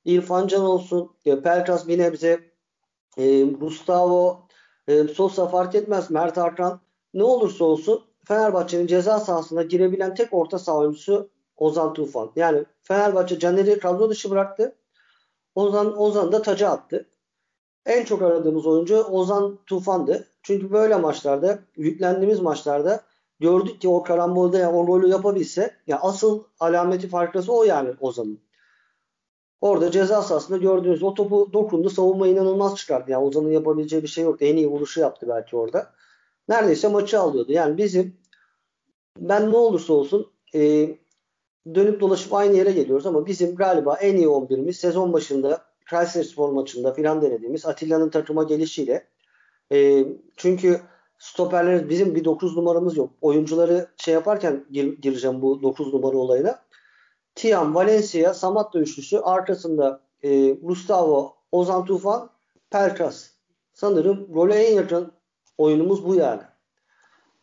[0.05, 2.39] İrfan Can olsun, Pelkas bir nebze,
[3.17, 4.46] e, Gustavo,
[4.87, 6.79] e, Sosa fark etmez, Mert Hakan
[7.13, 12.31] ne olursa olsun Fenerbahçe'nin ceza sahasına girebilen tek orta saha oyuncusu Ozan Tufan.
[12.35, 14.75] Yani Fenerbahçe Caner'i kadro dışı bıraktı.
[15.55, 17.05] Ozan, Ozan da taca attı.
[17.85, 20.27] En çok aradığımız oyuncu Ozan Tufan'dı.
[20.43, 23.01] Çünkü böyle maçlarda, yüklendiğimiz maçlarda
[23.39, 28.39] gördük ki o karambolda yani o golü yapabilse ya asıl alameti farklısı o yani Ozan'ın.
[29.61, 31.89] Orada ceza sahasında gördüğünüz o topu dokundu.
[31.89, 33.11] Savunma inanılmaz çıkardı.
[33.11, 34.45] Yani Ozan'ın yapabileceği bir şey yoktu.
[34.45, 35.93] En iyi vuruşu yaptı belki orada.
[36.49, 37.51] Neredeyse maçı alıyordu.
[37.51, 38.17] Yani bizim
[39.19, 40.89] ben ne olursa olsun e,
[41.75, 46.49] dönüp dolaşıp aynı yere geliyoruz ama bizim galiba en iyi 11'imiz sezon başında Kayseri Spor
[46.49, 49.07] maçında filan denediğimiz Atilla'nın takıma gelişiyle
[49.73, 50.81] e, çünkü
[51.19, 53.09] stoperler bizim bir 9 numaramız yok.
[53.21, 56.59] Oyuncuları şey yaparken gir, gireceğim bu 9 numara olayına.
[57.37, 62.29] Tiam, Valencia, Samatta üçlüsü arkasında e, Gustavo, Ozan Tufan,
[62.69, 63.29] Pelkas.
[63.73, 65.11] Sanırım role en yakın
[65.57, 66.41] oyunumuz bu yani.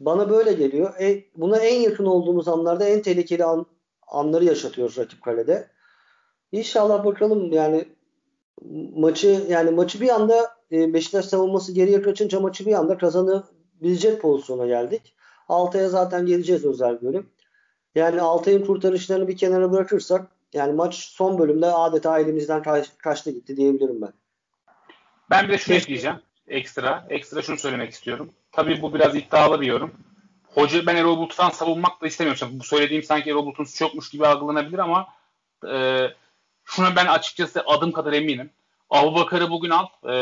[0.01, 0.95] Bana böyle geliyor.
[1.01, 3.67] E, buna en yakın olduğumuz anlarda en tehlikeli an,
[4.07, 5.69] anları yaşatıyoruz rakip kalede.
[6.53, 7.85] İnşallah bakalım yani
[8.97, 14.67] maçı yani maçı bir anda e, Beşiktaş savunması geriye kaçınca maçı bir anda kazanabilecek pozisyona
[14.67, 15.15] geldik.
[15.49, 17.31] Altay'a zaten geleceğiz özel bölüm.
[17.95, 23.57] Yani Altay'ın kurtarışlarını bir kenara bırakırsak yani maç son bölümde adeta elimizden kaç, kaçtı gitti
[23.57, 24.13] diyebilirim ben.
[25.31, 26.17] Ben bir de şunu ekleyeceğim.
[26.49, 27.07] Ekstra.
[27.11, 28.31] Ekstra şunu söylemek istiyorum.
[28.53, 29.95] Tabii bu biraz iddialı bir yorum.
[30.55, 32.49] Hoca ben Erol Bulut'tan savunmak da istemiyorum.
[32.53, 35.09] Bu söylediğim sanki Erol Bulut'un çokmuş gibi algılanabilir ama
[35.69, 36.07] e,
[36.65, 38.51] şuna ben açıkçası adım kadar eminim.
[38.91, 39.87] Abu Bakar'ı bugün al.
[40.09, 40.15] E,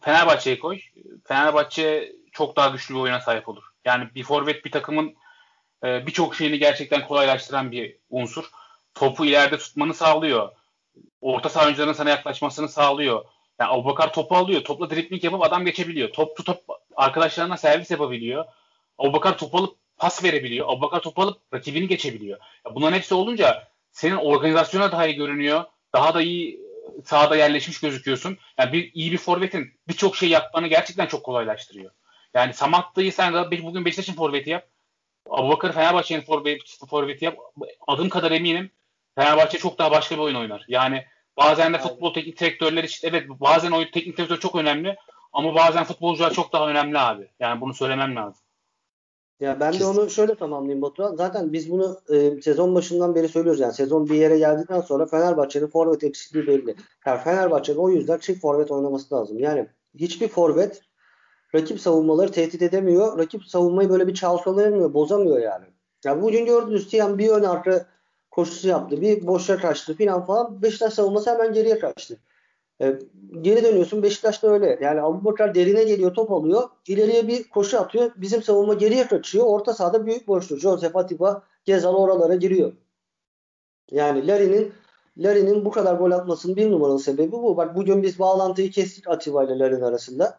[0.00, 0.78] Fenerbahçe'ye koy.
[1.24, 3.62] Fenerbahçe çok daha güçlü bir oyuna sahip olur.
[3.84, 5.14] Yani bir forvet bir takımın
[5.84, 8.44] e, birçok şeyini gerçekten kolaylaştıran bir unsur.
[8.94, 10.48] Topu ileride tutmanı sağlıyor.
[11.20, 13.24] Orta saha oyuncularının sana yaklaşmasını sağlıyor.
[13.60, 14.64] Yani Abubakar topu alıyor.
[14.64, 16.12] Topla dripling yapıp adam geçebiliyor.
[16.12, 16.60] Top tutup
[16.96, 18.44] arkadaşlarına servis yapabiliyor.
[18.98, 20.68] Abubakar topu alıp pas verebiliyor.
[20.68, 22.38] Abubakar topu alıp rakibini geçebiliyor.
[22.74, 25.64] Bunların hepsi olunca senin organizasyona daha iyi görünüyor.
[25.94, 26.60] Daha da iyi
[27.04, 28.38] sahada yerleşmiş gözüküyorsun.
[28.58, 31.90] Yani bir iyi bir forvetin birçok şey yapmanı gerçekten çok kolaylaştırıyor.
[32.34, 34.68] Yani Samatta'yı sen de bugün Beşiktaş'ın forveti yap.
[35.30, 37.36] Abubakar Fenerbahçe'nin forveti, forveti yap.
[37.86, 38.70] Adım kadar eminim
[39.14, 40.64] Fenerbahçe çok daha başka bir oyun oynar.
[40.68, 41.04] Yani
[41.36, 44.96] bazen de futbol teknik direktörler için evet bazen oyun teknik direktör çok önemli
[45.32, 47.30] ama bazen futbolcular çok daha önemli abi.
[47.40, 48.42] Yani bunu söylemem lazım.
[49.40, 51.16] Ya ben de onu şöyle tamamlayayım Batuhan.
[51.16, 53.60] Zaten biz bunu e, sezon başından beri söylüyoruz.
[53.60, 56.74] Yani sezon bir yere geldikten sonra Fenerbahçe'nin forvet eksikliği belli.
[57.06, 59.38] Yani Fenerbahçe'nin o yüzden çift forvet oynaması lazım.
[59.38, 60.82] Yani hiçbir forvet
[61.54, 63.18] rakip savunmaları tehdit edemiyor.
[63.18, 65.66] Rakip savunmayı böyle bir çalkalayamıyor, bozamıyor yani.
[66.04, 67.86] Ya bugün gördünüz Tiyan bir ön arka
[68.30, 69.00] koşusu yaptı.
[69.00, 70.62] Bir boşa kaçtı falan falan.
[70.62, 72.16] Beşiktaş savunması hemen geriye kaçtı.
[72.80, 72.98] E,
[73.40, 74.78] geri dönüyorsun Beşiktaş'ta öyle.
[74.82, 76.68] Yani Abubakar derine geliyor top alıyor.
[76.86, 78.10] İleriye bir koşu atıyor.
[78.16, 79.46] Bizim savunma geriye kaçıyor.
[79.46, 80.60] Orta sahada büyük boşluk.
[80.60, 82.72] Josef Atiba Gezal oralara giriyor.
[83.90, 84.72] Yani Larin'in
[85.18, 87.56] Larin'in bu kadar gol atmasının bir numaralı sebebi bu.
[87.56, 90.38] Bak bugün biz bağlantıyı kestik Atiba ile Larin arasında.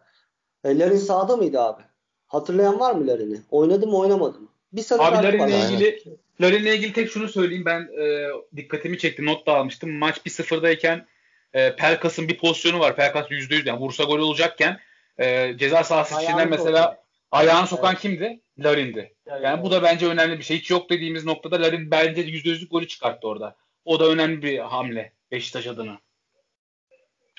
[0.64, 1.82] E, Larin sahada mıydı abi?
[2.26, 3.40] Hatırlayan var mı Larin'i?
[3.50, 4.48] Oynadı mı oynamadı mı?
[4.72, 6.02] Bir abi Larin'le ilgili
[6.40, 7.64] Larin'le ilgili tek şunu söyleyeyim.
[7.64, 9.26] Ben e, dikkatimi çekti.
[9.26, 9.92] Not da almıştım.
[9.92, 11.06] Maç 1-0'dayken
[11.54, 12.96] e, Pelkas'ın bir pozisyonu var.
[12.96, 14.78] Pelkas %100 yani vursa gol olacakken
[15.18, 16.98] e, ceza sahası içinden mesela sokan.
[17.30, 18.02] ayağını sokan evet.
[18.02, 18.40] kimdi?
[18.58, 19.14] Larin'di.
[19.26, 20.58] Yani, yani bu da bence önemli bir şey.
[20.58, 23.56] Hiç yok dediğimiz noktada Larin bence %100'lük golü çıkarttı orada.
[23.84, 25.98] O da önemli bir hamle Beşiktaş adına.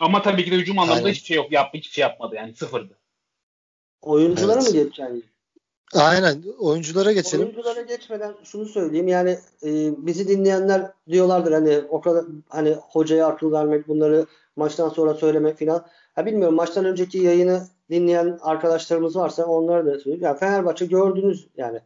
[0.01, 1.51] Ama tabii ki de hücum anlamında hiçbir şey yok.
[1.51, 2.97] Yap, hiçbir şey yapmadı yani sıfırdı.
[4.03, 4.73] Oyunculara evet.
[4.73, 5.23] mı geçeceksin?
[5.95, 7.45] Aynen oyunculara geçelim.
[7.45, 13.51] Oyunculara geçmeden şunu söyleyeyim yani e, bizi dinleyenler diyorlardır hani o kadar hani hocaya akıl
[13.51, 15.85] vermek bunları maçtan sonra söylemek filan.
[16.15, 20.23] Ha bilmiyorum maçtan önceki yayını dinleyen arkadaşlarımız varsa onlara da söyleyeyim.
[20.23, 21.79] Yani Fenerbahçe gördünüz yani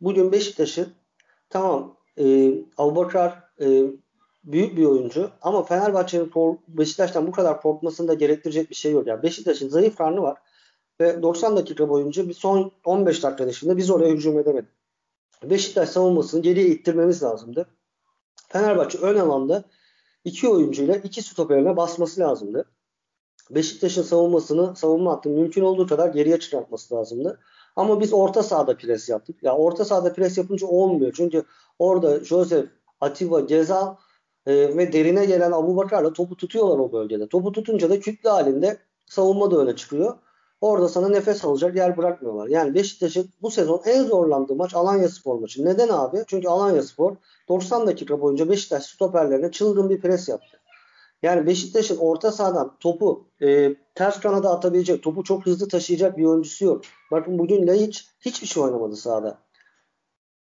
[0.00, 0.86] bugün Beşiktaş'ı
[1.50, 3.82] tamam e, Abubakar e,
[4.44, 9.06] büyük bir oyuncu ama Fenerbahçe'nin Beşiktaş'tan bu kadar korkmasını da gerektirecek bir şey yok.
[9.06, 10.38] Yani Beşiktaş'ın zayıf karnı var.
[11.00, 14.70] Ve 90 dakika boyunca bir son 15 dakika dışında biz oraya hücum edemedik.
[15.42, 17.66] Beşiktaş savunmasını geriye ittirmemiz lazımdı.
[18.48, 19.64] Fenerbahçe ön alanda
[20.24, 22.64] iki oyuncuyla iki stoperine basması lazımdı.
[23.50, 27.40] Beşiktaş'ın savunmasını savunma hattı mümkün olduğu kadar geriye çıkartması lazımdı.
[27.76, 29.42] Ama biz orta sahada pres yaptık.
[29.42, 31.12] Ya orta sahada pres yapınca olmuyor.
[31.16, 31.44] Çünkü
[31.78, 32.68] orada Joseph,
[33.00, 33.96] Atiba, Gezal
[34.46, 37.28] e, ve derine gelen Abu Bakar'la topu tutuyorlar o bölgede.
[37.28, 40.18] Topu tutunca da kütle halinde savunma da öne çıkıyor.
[40.64, 42.48] Orada sana nefes alacak yer bırakmıyorlar.
[42.48, 45.64] Yani Beşiktaş'ın bu sezon en zorlandığı maç Alanya Spor maçı.
[45.64, 46.24] Neden abi?
[46.26, 47.16] Çünkü Alanya Spor
[47.48, 50.60] 90 dakika boyunca Beşiktaş stoperlerine çılgın bir pres yaptı.
[51.22, 56.64] Yani Beşiktaş'ın orta sahadan topu e, ters kanada atabilecek, topu çok hızlı taşıyacak bir oyuncusu
[56.64, 56.82] yok.
[57.10, 59.38] Bakın bugün Laiç hiçbir şey oynamadı sahada.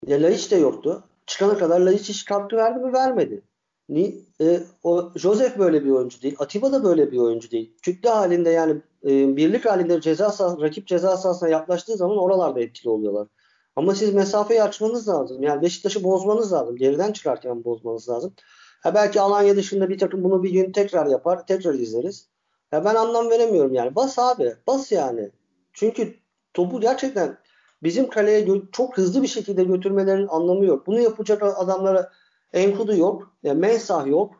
[0.06, 1.04] Ya Laiç de yoktu.
[1.26, 2.92] Çıkana kadar Laiç hiç katkı verdi mi?
[2.92, 3.42] Vermedi.
[3.88, 6.36] Ni, e, o Joseph böyle bir oyuncu değil.
[6.38, 7.76] Atiba da böyle bir oyuncu değil.
[7.82, 12.90] Kütle halinde yani e, birlik halinde ceza sahası, rakip ceza sahasına yaklaştığı zaman oralarda etkili
[12.90, 13.28] oluyorlar.
[13.76, 15.42] Ama siz mesafeyi açmanız lazım.
[15.42, 16.76] Yani Beşiktaş'ı bozmanız lazım.
[16.76, 18.34] Geriden çıkarken bozmanız lazım.
[18.82, 21.46] Ha belki Alanya dışında bir takım bunu bir gün tekrar yapar.
[21.46, 22.28] Tekrar izleriz.
[22.72, 23.94] Ya ben anlam veremiyorum yani.
[23.94, 24.54] Bas abi.
[24.66, 25.30] Bas yani.
[25.72, 26.14] Çünkü
[26.54, 27.38] topu gerçekten
[27.82, 30.86] bizim kaleye çok hızlı bir şekilde götürmelerinin anlamı yok.
[30.86, 32.12] Bunu yapacak adamlara
[32.52, 33.36] Enkudu yok.
[33.42, 34.34] Yani Mensah yok.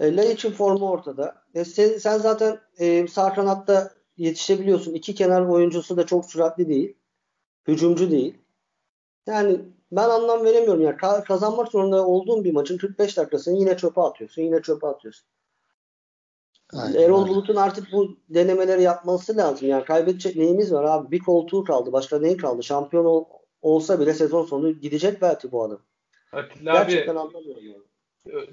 [0.00, 1.42] E, Laiç'in formu ortada.
[1.54, 4.94] E, sen, sen zaten e, sağ kanatta yetişebiliyorsun.
[4.94, 6.96] İki kenar oyuncusu da çok süratli değil.
[7.68, 8.38] Hücumcu değil.
[9.26, 9.60] Yani
[9.92, 10.82] ben anlam veremiyorum.
[10.82, 14.42] Yani kazanmak zorunda olduğun bir maçın 45 dakikasını yine çöpe atıyorsun.
[14.42, 15.26] Yine çöpe atıyorsun.
[16.72, 19.68] Aynen, Erol Bulut'un artık bu denemeleri yapması lazım.
[19.68, 21.10] Yani kaybedecek neyimiz var abi?
[21.10, 21.92] Bir koltuğu kaldı.
[21.92, 22.62] Başka neyi kaldı?
[22.62, 23.24] Şampiyon ol,
[23.62, 25.80] olsa bile sezon sonu gidecek belki bu adam.
[26.32, 27.84] Atilla Gerçekten abi, anlamıyorum.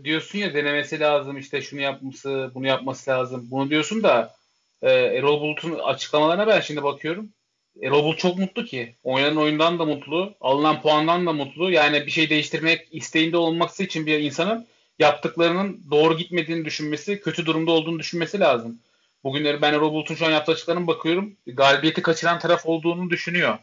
[0.03, 3.47] Diyorsun ya denemesi lazım işte şunu yapması bunu yapması lazım.
[3.51, 4.35] Bunu diyorsun da
[4.81, 7.29] e, Erol Bulut'un açıklamalarına ben şimdi bakıyorum.
[7.81, 8.95] Erol Bulut çok mutlu ki.
[9.03, 10.35] Oynanan oyundan da mutlu.
[10.41, 11.71] Alınan puandan da mutlu.
[11.71, 14.67] Yani bir şey değiştirmek isteğinde olması için bir insanın
[14.99, 18.79] yaptıklarının doğru gitmediğini düşünmesi, kötü durumda olduğunu düşünmesi lazım.
[19.23, 21.35] Bugünleri ben Erol Bulut'un şu an yaptığı açıklarına bakıyorum.
[21.47, 23.57] Galibiyeti kaçıran taraf olduğunu düşünüyor.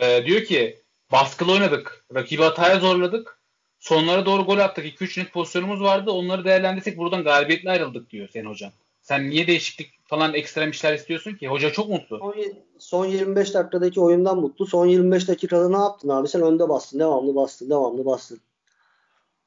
[0.00, 0.78] Ee, diyor ki
[1.12, 2.04] baskılı oynadık.
[2.14, 3.37] Rakibi hataya zorladık.
[3.78, 4.84] Sonlara doğru gol attık.
[4.84, 6.10] 2-3 net pozisyonumuz vardı.
[6.10, 8.72] Onları değerlendirsek buradan galibiyetle ayrıldık diyor senin hocan.
[9.02, 11.48] Sen niye değişiklik falan ekstrem işler istiyorsun ki?
[11.48, 12.18] Hoca çok mutlu.
[12.18, 12.34] Son,
[12.78, 14.66] son 25 dakikadaki oyundan mutlu.
[14.66, 16.28] Son 25 dakikada ne yaptın abi?
[16.28, 16.98] Sen önde bastın.
[16.98, 17.70] Devamlı bastın.
[17.70, 18.40] Devamlı bastın.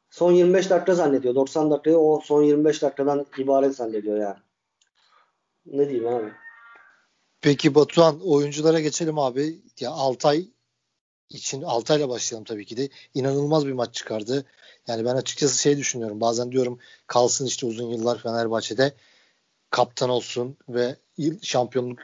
[0.10, 1.36] Son 25 dakika zannediyor.
[1.36, 4.40] 90 dakikayı o son 25 dakikadan ibaret zannediyor yani.
[5.66, 6.32] Ne diyeyim abi?
[7.42, 9.62] Peki Batuhan oyunculara geçelim abi.
[9.80, 10.48] Ya Altay
[11.34, 12.90] için Altay'la başlayalım tabii ki de.
[13.14, 14.46] İnanılmaz bir maç çıkardı.
[14.88, 16.22] Yani ben açıkçası şey düşünüyorum.
[16.22, 18.94] Bazen diyorum kalsın işte uzun yıllar Fenerbahçe'de
[19.70, 20.96] kaptan olsun ve
[21.42, 22.00] şampiyonluk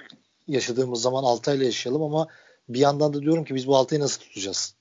[0.47, 2.27] yaşadığımız zaman Altay'la yaşayalım ama
[2.69, 4.75] bir yandan da diyorum ki biz bu Altay'ı nasıl tutacağız?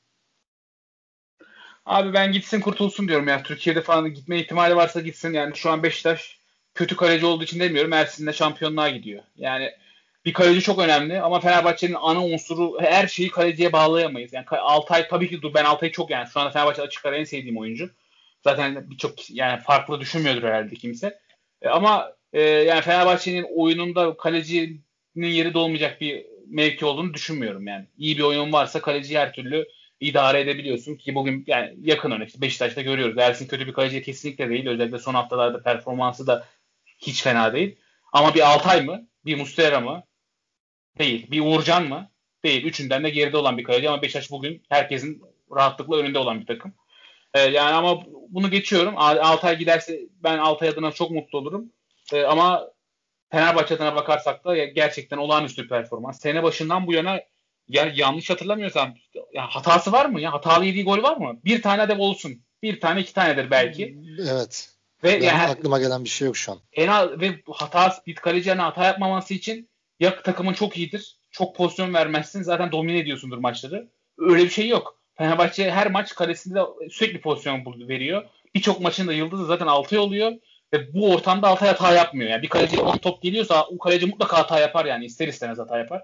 [1.87, 3.43] Abi ben gitsin kurtulsun diyorum ya.
[3.43, 5.33] Türkiye'de falan gitme ihtimali varsa gitsin.
[5.33, 6.41] Yani şu an Beşiktaş
[6.75, 7.93] kötü kaleci olduğu için demiyorum.
[7.93, 9.23] Ersin'de şampiyonluğa gidiyor.
[9.37, 9.71] Yani
[10.27, 14.33] bir kaleci çok önemli ama Fenerbahçe'nin ana unsuru her şeyi kaleciye bağlayamayız.
[14.33, 17.25] Yani Altay tabii ki dur ben Altay'ı çok yani şu anda Fenerbahçe açık ara en
[17.25, 17.91] sevdiğim oyuncu.
[18.45, 21.19] Zaten birçok yani farklı düşünmüyordur herhalde kimse.
[21.63, 24.83] E, ama e, yani Fenerbahçe'nin oyununda kalecinin
[25.17, 27.87] yeri dolmayacak bir mevki olduğunu düşünmüyorum yani.
[27.99, 29.67] İyi bir oyun varsa kaleci her türlü
[30.01, 33.19] idare edebiliyorsun ki bugün yani yakın örnek işte Beşiktaş'ta görüyoruz.
[33.19, 34.69] Ersin kötü bir kaleci kesinlikle değil.
[34.69, 36.47] Özellikle son haftalarda performansı da
[36.99, 37.77] hiç fena değil.
[38.13, 39.09] Ama bir Altay mı?
[39.27, 40.06] Bir Mustera mı?
[40.99, 41.31] Değil.
[41.31, 42.11] Bir Uğurcan mı?
[42.45, 42.65] Değil.
[42.65, 45.23] Üçünden de geride olan bir kaleci ama Beşiktaş bugün herkesin
[45.57, 46.75] rahatlıkla önünde olan bir takım.
[47.35, 48.95] Ee, yani ama bunu geçiyorum.
[48.97, 51.73] Altay giderse ben Altay adına çok mutlu olurum.
[52.13, 52.69] Ee, ama
[53.31, 56.21] Fenerbahçe adına bakarsak da gerçekten olağanüstü bir performans.
[56.21, 57.21] Sene başından bu yana
[57.69, 58.95] ya yanlış hatırlamıyorsam
[59.33, 60.33] ya hatası var mı ya?
[60.33, 61.41] Hatalı yediği gol var mı?
[61.45, 62.43] Bir tane de olsun.
[62.63, 63.99] Bir tane iki tanedir belki.
[64.31, 64.71] Evet.
[65.05, 66.59] Ve yani, aklıma gelen bir şey yok şu an.
[66.73, 69.69] En az ve hata bir kalecilerine hata yapmaması için
[70.01, 71.17] ya takımın çok iyidir.
[71.31, 72.43] Çok pozisyon vermezsin.
[72.43, 73.89] Zaten domine ediyorsundur maçları.
[74.19, 75.01] Öyle bir şey yok.
[75.15, 78.25] Fenerbahçe her maç kalesinde sürekli pozisyon veriyor.
[78.55, 80.33] Birçok maçın da yıldızı zaten Altay oluyor.
[80.73, 82.31] Ve bu ortamda Altay hata yapmıyor.
[82.31, 85.05] Yani bir kaleci 10 top geliyorsa o kaleci mutlaka hata yapar yani.
[85.05, 86.03] ister istemez hata yapar.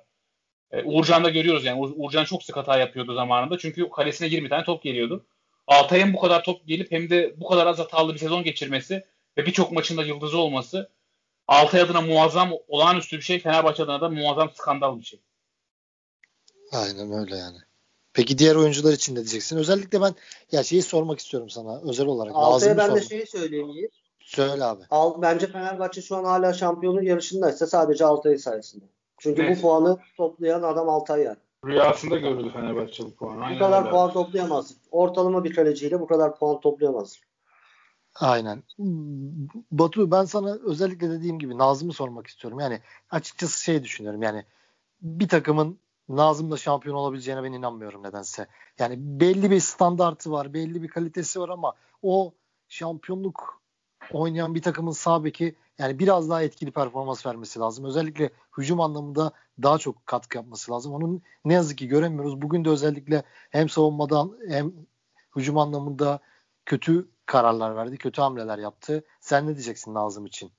[0.70, 1.80] E, Uğurcan'da görüyoruz yani.
[1.80, 3.58] Uğurcan çok sık hata yapıyordu zamanında.
[3.58, 5.26] Çünkü kalesine 20 tane top geliyordu.
[5.66, 9.04] Altay'ın bu kadar top gelip hem de bu kadar az hatalı bir sezon geçirmesi
[9.36, 10.90] ve birçok maçında yıldızı olması
[11.52, 13.40] Altay adına muazzam olağanüstü bir şey.
[13.40, 15.20] Fenerbahçe adına da muazzam skandal bir şey.
[16.72, 17.58] Aynen öyle yani.
[18.12, 19.56] Peki diğer oyuncular için ne diyeceksin?
[19.56, 20.14] Özellikle ben
[20.52, 22.32] ya şeyi sormak istiyorum sana özel olarak.
[22.34, 23.92] Altay'a ben de şeyi söyleyeyim Yiğit.
[24.20, 24.82] Söyle abi.
[24.90, 28.84] Al, bence Fenerbahçe şu an hala şampiyonluk yarışındaysa sadece Altay sayesinde.
[29.18, 29.56] Çünkü evet.
[29.56, 31.38] bu puanı toplayan adam Altay yani.
[31.66, 33.44] Rüyasında görüldü Fenerbahçe bu puanı.
[33.44, 33.90] Aynen bu kadar öyle.
[33.90, 34.74] puan toplayamaz.
[34.90, 37.20] Ortalama bir kaleciyle bu kadar puan toplayamaz.
[38.14, 38.62] Aynen.
[39.72, 42.60] Batu ben sana özellikle dediğim gibi Nazım'ı sormak istiyorum.
[42.60, 44.44] Yani açıkçası şey düşünüyorum yani
[45.02, 48.46] bir takımın Nazım'la şampiyon olabileceğine ben inanmıyorum nedense.
[48.78, 52.34] Yani belli bir standartı var, belli bir kalitesi var ama o
[52.68, 53.62] şampiyonluk
[54.12, 57.84] oynayan bir takımın sağ beki yani biraz daha etkili performans vermesi lazım.
[57.84, 60.92] Özellikle hücum anlamında daha çok katkı yapması lazım.
[60.94, 62.42] Onun ne yazık ki göremiyoruz.
[62.42, 64.72] Bugün de özellikle hem savunmadan hem
[65.36, 66.20] hücum anlamında
[66.66, 69.04] kötü kararlar verdi, kötü hamleler yaptı.
[69.20, 70.52] Sen ne diyeceksin Nazım için?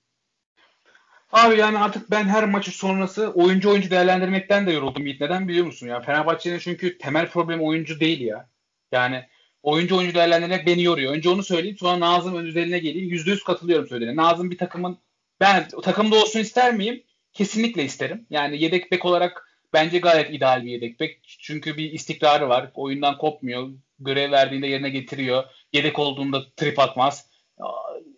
[1.32, 5.06] Abi yani artık ben her maçı sonrası oyuncu oyuncu değerlendirmekten de yoruldum.
[5.06, 6.02] Neden biliyor musun ya?
[6.02, 8.50] Fenerbahçe'nin çünkü temel problemi oyuncu değil ya.
[8.92, 9.26] Yani
[9.64, 11.14] oyuncu oyuncu değerlendirmek beni yoruyor.
[11.14, 13.10] Önce onu söyleyeyim sonra Nazım ön üzerine geleyim.
[13.10, 14.22] Yüzde yüz katılıyorum söylediğine.
[14.22, 14.98] Nazım bir takımın
[15.40, 17.04] ben takımda olsun ister miyim?
[17.34, 18.26] Kesinlikle isterim.
[18.30, 21.20] Yani yedek bek olarak bence gayet ideal bir yedek bek.
[21.24, 22.72] Çünkü bir istikrarı var.
[22.74, 23.70] Oyundan kopmuyor.
[24.04, 25.44] Görev verdiğinde yerine getiriyor.
[25.74, 27.30] Yedek olduğunda trip atmaz.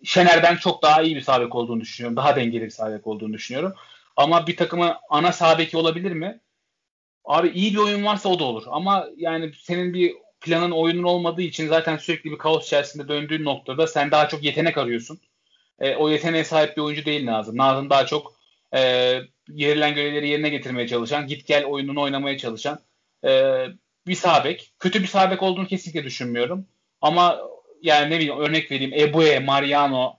[0.04, 2.16] Şener'den çok daha iyi bir sabek olduğunu düşünüyorum.
[2.16, 3.74] Daha dengeli bir sabek olduğunu düşünüyorum.
[4.16, 6.40] Ama bir takımın ana sabeki olabilir mi?
[7.24, 8.64] Abi iyi bir oyun varsa o da olur.
[8.66, 13.86] Ama yani senin bir planın oyunun olmadığı için zaten sürekli bir kaos içerisinde döndüğün noktada
[13.86, 15.20] sen daha çok yetenek arıyorsun.
[15.80, 17.56] E, o yeteneğe sahip bir oyuncu değil Nazım.
[17.56, 18.32] Nazım daha çok
[18.74, 18.80] e,
[19.48, 22.78] yerilen görevleri yerine getirmeye çalışan, git gel oyununu oynamaya çalışan
[23.24, 23.64] e,
[24.06, 24.72] bir sabek.
[24.78, 26.66] Kötü bir sabek olduğunu kesinlikle düşünmüyorum.
[27.00, 27.38] Ama
[27.82, 28.92] yani ne bileyim örnek vereyim.
[28.94, 30.16] Ebue, Mariano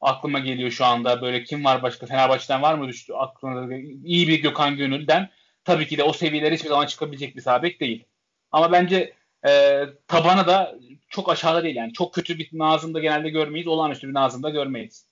[0.00, 1.22] aklıma geliyor şu anda.
[1.22, 2.06] Böyle kim var başka?
[2.06, 3.76] Fenerbahçe'den var mı düştü aklına?
[4.04, 5.30] iyi bir Gökhan Gönül'den.
[5.64, 8.04] Tabii ki de o seviyelere hiçbir zaman çıkabilecek bir sabek değil.
[8.52, 9.14] Ama bence
[9.48, 11.92] e, tabanı da çok aşağıda değil yani.
[11.92, 13.66] Çok kötü bir Nazım'da genelde görmeyiz.
[13.66, 15.06] Olağanüstü bir Nazım'da görmeyiz.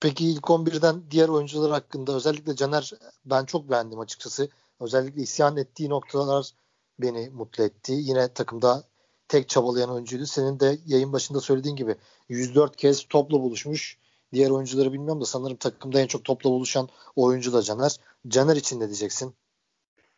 [0.00, 2.90] Peki ilk 11'den diğer oyuncular hakkında özellikle Caner
[3.24, 4.48] ben çok beğendim açıkçası.
[4.80, 6.50] Özellikle isyan ettiği noktalar
[6.98, 7.92] beni mutlu etti.
[7.92, 8.84] Yine takımda
[9.28, 10.26] tek çabalayan oyuncuydu.
[10.26, 11.94] Senin de yayın başında söylediğin gibi
[12.28, 13.98] 104 kez topla buluşmuş.
[14.32, 17.96] Diğer oyuncuları bilmiyorum da sanırım takımda en çok topla buluşan oyuncu da Caner.
[18.28, 19.34] Caner için ne diyeceksin?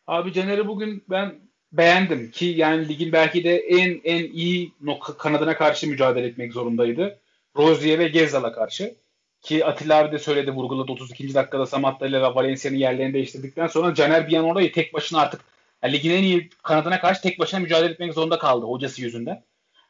[0.07, 1.41] Abi Caner'i bugün ben
[1.73, 4.73] beğendim ki yani ligin belki de en en iyi
[5.19, 7.19] kanadına karşı mücadele etmek zorundaydı.
[7.57, 8.97] Rozier ve Gezal'a karşı.
[9.43, 11.35] Ki Atilla abi de söyledi vurguladı 32.
[11.35, 15.41] dakikada Samatta ile Valencia'nın yerlerini değiştirdikten sonra Caner bir an orayı tek başına artık
[15.83, 19.45] yani ligin en iyi kanadına karşı tek başına mücadele etmek zorunda kaldı hocası yüzünden.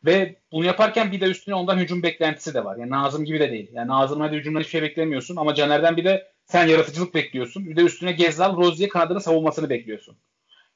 [0.05, 2.77] Ve bunu yaparken bir de üstüne ondan hücum beklentisi de var.
[2.77, 3.71] Yani Nazım gibi de değil.
[3.73, 7.67] Yani Nazım'ın hadi hücumdan hiçbir şey beklemiyorsun ama Caner'den bir de sen yaratıcılık bekliyorsun.
[7.67, 10.17] Bir de üstüne Gezzal, Rozier kanadını savunmasını bekliyorsun.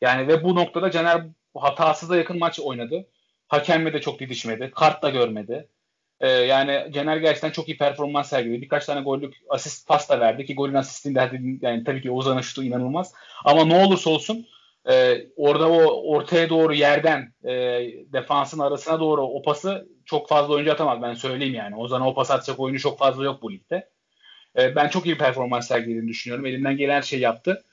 [0.00, 3.06] Yani ve bu noktada Caner hatasıza yakın maç oynadı.
[3.48, 4.70] Hakemle de çok didişmedi.
[4.74, 5.68] Kart da görmedi.
[6.20, 8.62] Ee, yani Caner gerçekten çok iyi performans sergiledi.
[8.62, 11.30] Birkaç tane gollük asist pas da verdi ki golün asistinde
[11.62, 13.12] yani tabii ki Ozan'ın şutu inanılmaz.
[13.44, 14.46] Ama ne olursa olsun
[14.90, 17.52] e, orada o ortaya doğru yerden e,
[18.12, 21.02] defansın arasına doğru o pası çok fazla oyuncu atamaz.
[21.02, 21.76] Ben söyleyeyim yani.
[21.76, 23.88] Ozan'a o pas atacak oyuncu çok fazla yok bu ligde.
[24.58, 26.46] E, ben çok iyi performans sergilediğini düşünüyorum.
[26.46, 27.64] Elinden gelen her şeyi yaptı.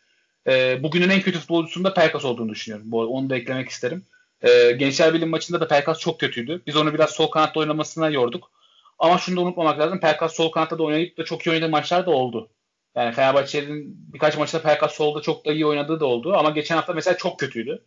[0.48, 2.92] E, bugünün en kötü futbolcusunda Pelkas olduğunu düşünüyorum.
[2.92, 4.06] Bu, onu da eklemek isterim.
[4.42, 6.62] E, Gençler Birliği maçında da Pelkas çok kötüydü.
[6.68, 8.52] Biz onu biraz sol kanatta oynamasına yorduk.
[9.00, 10.00] Ama şunu da unutmamak lazım.
[10.00, 12.50] Pelkas sol kanatta da oynayıp da çok iyi oynadığı maçlar da oldu.
[12.96, 16.34] Yani Fenerbahçe'nin birkaç maçta Pelkas solda çok da iyi oynadığı da oldu.
[16.38, 17.84] Ama geçen hafta mesela çok kötüydü.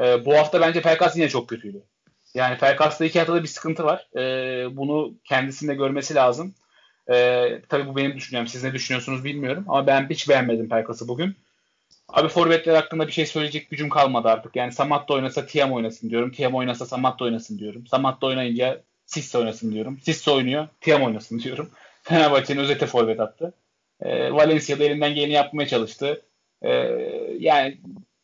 [0.00, 1.82] E, bu hafta bence Pelkas yine çok kötüydü.
[2.34, 4.08] Yani Pelkas'ta iki haftada bir sıkıntı var.
[4.16, 6.54] E, bunu kendisinde görmesi lazım.
[7.12, 8.46] E, tabii bu benim düşüncem.
[8.46, 9.64] Siz ne düşünüyorsunuz bilmiyorum.
[9.68, 11.36] Ama ben hiç beğenmedim Pelkas'ı bugün.
[12.08, 14.56] Abi forvetler hakkında bir şey söyleyecek gücüm kalmadı artık.
[14.56, 16.30] Yani Samat da oynasa Tiam oynasın diyorum.
[16.30, 17.86] Tiam oynasa Samat da oynasın diyorum.
[17.86, 19.98] Samat da oynayınca Sisse oynasın diyorum.
[20.02, 20.68] Sisse oynuyor.
[20.80, 21.70] Tiam oynasın diyorum.
[22.02, 23.54] Fenerbahçe'nin özete forvet attı.
[24.00, 26.22] E, Valencia'da elinden geleni yapmaya çalıştı.
[26.62, 26.70] E,
[27.38, 27.78] yani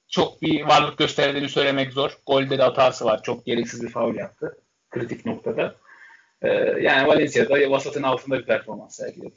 [0.08, 2.18] çok bir varlık gösterdiğini söylemek zor.
[2.26, 3.22] Golde de hatası var.
[3.22, 4.58] Çok gereksiz bir faul yaptı.
[4.90, 5.76] Kritik noktada.
[6.42, 6.48] E,
[6.80, 9.34] yani Valencia'da vasatın altında bir performans sergiledi.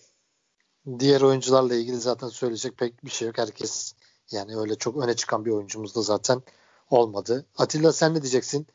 [0.99, 3.37] Diğer oyuncularla ilgili zaten söyleyecek pek bir şey yok.
[3.37, 3.95] Herkes
[4.31, 6.41] yani öyle çok öne çıkan bir oyuncumuz da zaten
[6.89, 7.45] olmadı.
[7.57, 8.67] Atilla sen ne diyeceksin?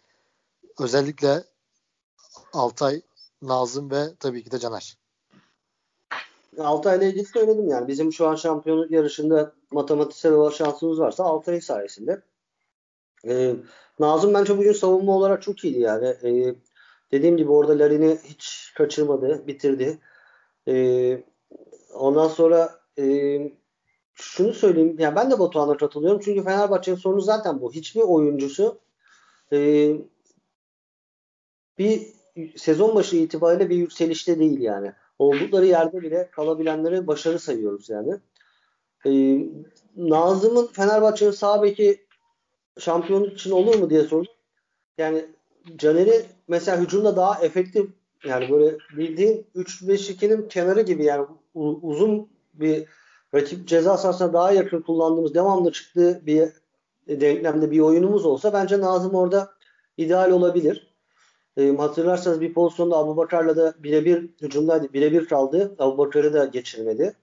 [0.78, 1.44] Özellikle
[2.52, 3.02] Altay,
[3.42, 4.96] Nazım ve tabii ki de Caner.
[6.58, 7.88] Altay'la ilgili söyledim yani.
[7.88, 12.22] Bizim şu an şampiyonluk yarışında matematiksel olarak şansımız varsa Altay sayesinde.
[13.28, 13.56] Ee,
[13.98, 16.06] Nazım bence bugün savunma olarak çok iyiydi yani.
[16.06, 16.54] Ee,
[17.12, 19.98] dediğim gibi orada Larin'i hiç kaçırmadı, bitirdi.
[20.68, 21.24] Ee,
[21.94, 23.04] ondan sonra e,
[24.20, 24.96] şunu söyleyeyim.
[24.98, 26.20] Yani ben de Batuhan'a katılıyorum.
[26.24, 27.72] Çünkü Fenerbahçe'nin sorunu zaten bu.
[27.72, 28.78] Hiçbir oyuncusu
[29.52, 29.90] e,
[31.78, 32.06] bir
[32.56, 34.92] sezon başı itibariyle bir yükselişte değil yani.
[35.18, 38.16] Oldukları yerde bile kalabilenleri başarı sayıyoruz yani.
[39.06, 39.10] E,
[39.96, 42.06] Nazım'ın Fenerbahçe'nin sağ beki
[42.78, 44.32] şampiyonluk için olur mu diye sordum.
[44.98, 45.26] Yani
[45.76, 47.90] Caner'i mesela hücumda daha efektif
[48.24, 51.26] yani böyle bildiğin 3-5-2'nin kenarı gibi yani
[51.82, 52.86] uzun bir
[53.34, 56.48] rakip ceza sahasına daha yakın kullandığımız devamlı çıktığı bir
[57.08, 59.50] denklemde bir oyunumuz olsa bence Nazım orada
[59.96, 60.94] ideal olabilir.
[61.56, 64.92] E, hatırlarsanız bir pozisyonda Abu Bakar'la da birebir hücumdaydı.
[64.92, 65.74] Birebir kaldı.
[65.78, 67.16] Abu Bakar'ı da geçirmedi.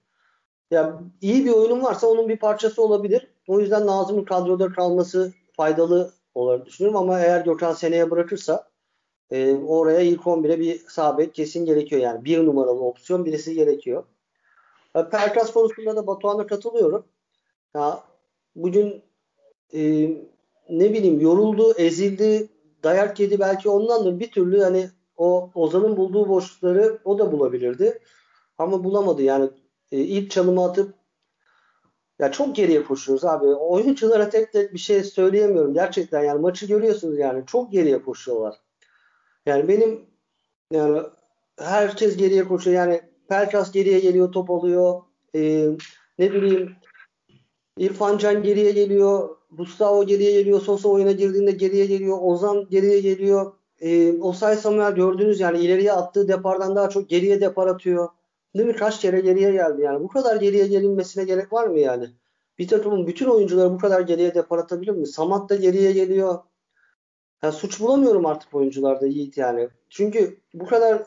[0.70, 3.26] Yani iyi bir oyunun varsa onun bir parçası olabilir.
[3.48, 8.68] O yüzden Nazım'ın kadroda kalması faydalı olarak düşünüyorum ama eğer Gökhan seneye bırakırsa
[9.30, 12.02] e, oraya ilk 11'e bir sabit kesin gerekiyor.
[12.02, 14.04] Yani bir numaralı opsiyon birisi gerekiyor.
[14.92, 17.06] Pelkas konusunda da Batuhan'a katılıyorum.
[17.74, 18.04] Ya,
[18.56, 19.02] bugün
[19.74, 19.80] e,
[20.70, 22.48] ne bileyim yoruldu, ezildi,
[22.82, 24.20] dayak yedi belki ondandır.
[24.20, 27.98] Bir türlü hani o Ozan'ın bulduğu boşlukları o da bulabilirdi.
[28.58, 29.22] Ama bulamadı.
[29.22, 29.50] Yani
[29.92, 30.94] e, ilk çalımı atıp
[32.18, 33.46] ya çok geriye koşuyoruz abi.
[33.46, 35.74] Oyunculara tek tek bir şey söyleyemiyorum.
[35.74, 37.46] Gerçekten yani maçı görüyorsunuz yani.
[37.46, 38.56] Çok geriye koşuyorlar.
[39.46, 40.06] Yani benim
[40.72, 41.02] yani
[41.58, 42.76] herkes geriye koşuyor.
[42.76, 45.02] Yani Pelkas geriye geliyor, top alıyor.
[45.34, 45.68] Ee,
[46.18, 46.76] ne bileyim
[47.78, 49.36] İrfan Can geriye geliyor.
[49.50, 50.60] Gustavo geriye geliyor.
[50.60, 52.18] Sosa oyuna girdiğinde geriye geliyor.
[52.20, 53.52] Ozan geriye geliyor.
[53.80, 58.08] Ee, Osay Samuel gördünüz yani ileriye attığı depardan daha çok geriye depar atıyor.
[58.56, 58.76] Değil mi?
[58.76, 60.00] Kaç kere geriye geldi yani.
[60.00, 62.06] Bu kadar geriye gelinmesine gerek var mı yani?
[62.58, 65.06] Bir takımın bütün oyuncuları bu kadar geriye depar atabilir mi?
[65.06, 66.38] Samat da geriye geliyor.
[67.42, 69.68] Yani suç bulamıyorum artık oyuncularda Yiğit yani.
[69.90, 71.02] Çünkü bu kadar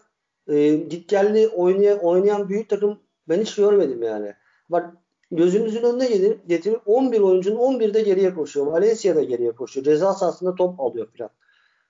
[0.51, 2.99] e, gitgelli oynayan, oynayan büyük takım
[3.29, 4.33] ben hiç görmedim yani.
[4.69, 4.93] Bak
[5.31, 8.67] gözünüzün önüne getirip, getirip 11 oyuncunun 11'de geriye koşuyor.
[8.67, 9.85] Valencia da geriye koşuyor.
[9.85, 11.29] Ceza sahasında top alıyor falan.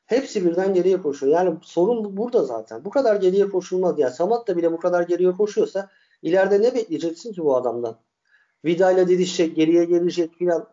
[0.05, 1.33] Hepsi birden geriye koşuyor.
[1.33, 2.85] Yani sorun burada zaten.
[2.85, 3.99] Bu kadar geriye koşulmaz.
[3.99, 5.89] Yani Samat da bile bu kadar geriye koşuyorsa
[6.21, 7.97] ileride ne bekleyeceksin ki bu adamdan?
[8.65, 10.67] Vida ile didişecek, geriye gelecek filan.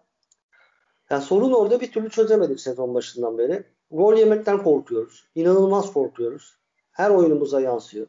[1.10, 3.64] Yani sorun orada bir türlü çözemedik sezon başından beri.
[3.90, 5.24] Gol yemekten korkuyoruz.
[5.34, 6.58] İnanılmaz korkuyoruz.
[6.98, 8.06] Her oyunumuza yansıyor.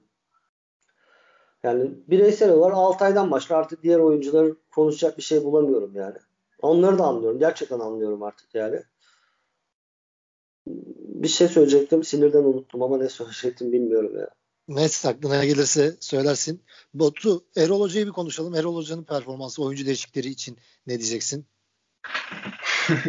[1.64, 6.18] Yani bireysel olarak Altay'dan başka artık diğer oyuncuları konuşacak bir şey bulamıyorum yani.
[6.62, 7.40] Onları da anlıyorum.
[7.40, 8.84] Gerçekten anlıyorum artık yani.
[10.68, 12.04] bir şey söyleyecektim.
[12.04, 14.30] Sinirden unuttum ama ne söyleyecektim bilmiyorum ya.
[14.68, 16.62] Neyse aklına gelirse söylersin.
[16.94, 18.56] Botu Erol Hoca'yı bir konuşalım.
[18.56, 21.46] Erol Hoca'nın performansı, oyuncu değişikleri için ne diyeceksin?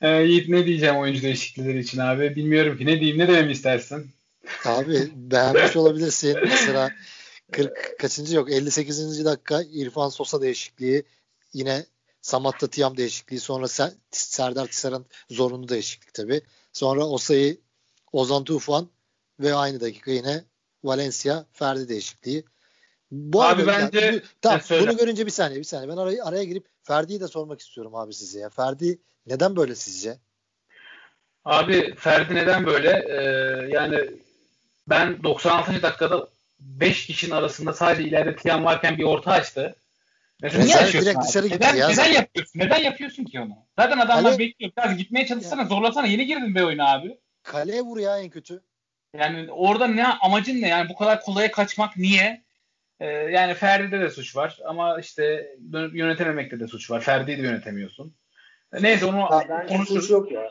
[0.00, 2.36] ee, Yiğit ne diyeceğim oyuncu değişiklikleri için abi?
[2.36, 4.15] Bilmiyorum ki ne diyeyim ne dememi istersin?
[4.64, 6.38] Abi beğenmiş olabilirsin.
[6.44, 6.90] Mesela
[7.52, 9.24] 40 kaçıncı yok 58.
[9.24, 11.04] dakika İrfan Sosa değişikliği
[11.52, 11.86] yine
[12.20, 16.40] Samatta Tiam değişikliği sonra Ser, Serdar Tisar'ın zorunlu değişiklik tabi.
[16.72, 17.60] Sonra Osayi
[18.12, 18.88] Ozan Tufan
[19.40, 20.44] ve aynı dakika yine
[20.84, 22.44] Valencia Ferdi değişikliği.
[23.10, 26.44] Bu abi arada, bence yani, tamam, bunu görünce bir saniye bir saniye ben araya, araya
[26.44, 28.50] girip Ferdi'yi de sormak istiyorum abi size ya.
[28.50, 30.18] Ferdi neden böyle sizce?
[31.44, 33.04] Abi Ferdi neden böyle?
[33.08, 34.10] Ee, yani
[34.88, 35.82] ben 96.
[35.82, 36.28] dakikada
[36.60, 39.76] 5 kişinin arasında sadece ileride Tiyan varken bir orta açtı.
[40.42, 41.28] Mesela niye açıyorsun direkt abi?
[41.28, 41.88] dışarı neden, ya.
[41.88, 42.58] neden yapıyorsun?
[42.58, 43.56] Neden yapıyorsun ki onu?
[43.78, 44.38] Zaten adamlar Kale...
[44.38, 44.72] bekliyor.
[44.78, 45.68] Biraz gitmeye çalışsana, ya.
[45.68, 46.06] zorlasana.
[46.06, 47.18] Yeni girdin be oyuna abi.
[47.42, 48.62] Kaleye vur ya en kötü.
[49.18, 50.68] Yani orada ne amacın ne?
[50.68, 52.42] Yani bu kadar kolaya kaçmak niye?
[53.00, 55.56] Ee, yani Ferdi'de de suç var ama işte
[55.92, 57.00] yönetememekte de suç var.
[57.00, 58.14] Ferdi'yi de yönetemiyorsun.
[58.80, 60.02] Neyse onu ya, konuşuruz.
[60.02, 60.50] Suç yok ya.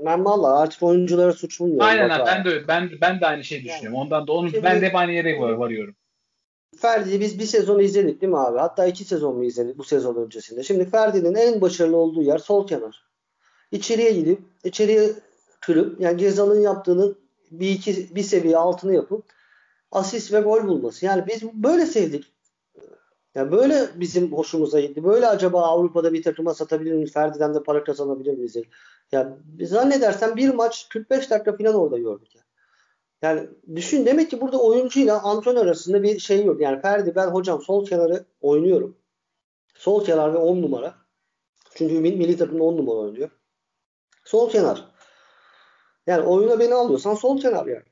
[0.00, 1.86] Ben valla artık oyunculara suç bulmuyorum.
[1.86, 3.84] Aynen abi, ben de ben ben de aynı şeyi düşünüyorum.
[3.84, 5.94] Yani, Ondan da onu ben de hep aynı yere var, varıyorum.
[6.76, 8.58] Ferdi'yi biz bir sezon izledik değil mi abi?
[8.58, 10.62] Hatta iki sezon mu izledik bu sezon öncesinde.
[10.62, 13.04] Şimdi Ferdi'nin en başarılı olduğu yer sol kenar.
[13.72, 15.12] İçeriye gidip içeriye
[15.60, 17.18] kırıp yani Gezal'ın yaptığının
[17.50, 19.24] bir iki bir seviye altını yapıp
[19.92, 21.06] asist ve gol bulması.
[21.06, 22.33] Yani biz böyle sevdik.
[23.34, 25.04] Yani böyle bizim hoşumuza gitti.
[25.04, 27.12] Böyle acaba Avrupa'da bir takıma satabilir miyiz?
[27.12, 28.56] Ferdi'den de para kazanabilir miyiz?
[29.12, 32.28] Ya zannedersen bir maç 45 dakika falan orada gördük.
[32.34, 32.44] Yani.
[33.22, 36.60] yani düşün demek ki burada oyuncuyla antrenör arasında bir şey yok.
[36.60, 38.96] Yani Ferdi ben hocam sol kenarı oynuyorum.
[39.74, 40.94] Sol kenar ve 10 numara.
[41.74, 43.30] Çünkü milli takımda 10 numara oynuyor.
[44.24, 44.84] Sol kenar.
[46.06, 47.84] Yani oyuna beni alıyorsan sol kenar yani.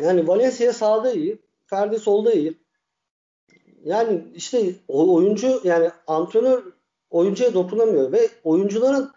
[0.00, 1.42] Yani Valencia sağda iyi.
[1.66, 2.63] Ferdi solda iyi.
[3.84, 6.62] Yani işte oyuncu yani antrenör
[7.10, 9.10] oyuncuya dokunamıyor ve oyuncuların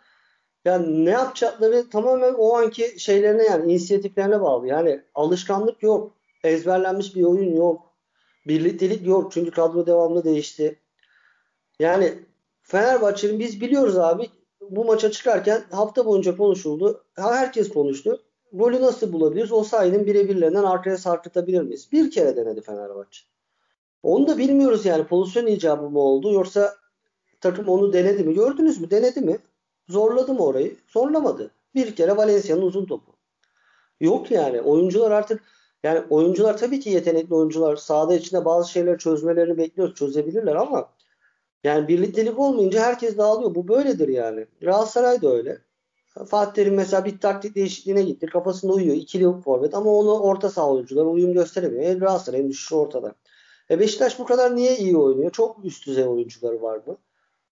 [0.66, 4.68] yani ne yapacakları tamamen o anki şeylerine yani inisiyatiflerine bağlı.
[4.68, 6.14] Yani alışkanlık yok.
[6.44, 7.94] Ezberlenmiş bir oyun yok.
[8.48, 9.32] Birliktelik yok.
[9.32, 10.80] Çünkü kadro devamlı değişti.
[11.80, 12.14] Yani
[12.62, 14.30] Fenerbahçe'nin biz biliyoruz abi
[14.62, 17.04] bu maça çıkarken hafta boyunca konuşuldu.
[17.16, 18.24] Herkes konuştu.
[18.54, 19.52] Golü nasıl bulabiliriz?
[19.52, 21.92] O sayının birebirlerinden arkaya sarkıtabilir miyiz?
[21.92, 23.37] Bir kere denedi Fenerbahçe.
[24.04, 26.76] Onu da bilmiyoruz yani pozisyon icabı mı oldu yoksa
[27.42, 28.34] takım onu denedi mi?
[28.34, 28.92] Gördünüz mü?
[28.92, 29.38] Denedi mi?
[29.90, 30.76] Zorladı mı orayı?
[30.88, 31.52] Zorlamadı.
[31.76, 33.12] Bir kere Valencia'nın uzun topu.
[34.02, 34.62] Yok yani.
[34.62, 35.44] Oyuncular artık
[35.84, 37.76] yani oyuncular tabii ki yetenekli oyuncular.
[37.76, 39.96] Sahada içinde bazı şeyleri çözmelerini bekliyoruz.
[39.96, 40.90] Çözebilirler ama
[41.64, 43.56] yani birliktelik olmayınca herkes dağılıyor.
[43.56, 44.46] Bu böyledir yani.
[44.62, 45.62] Galatasaray da öyle.
[46.26, 48.26] Fatih Terim mesela bir taktik değişikliğine gitti.
[48.26, 48.96] Kafasında uyuyor.
[48.96, 51.84] İkili forvet ama onu orta saha oyuncular uyum gösteremiyor.
[51.84, 53.16] E, Galatasaray'ın düşüşü ortada.
[53.72, 55.32] E Beşiktaş bu kadar niye iyi oynuyor?
[55.32, 56.98] Çok üst düzey oyuncuları var mı?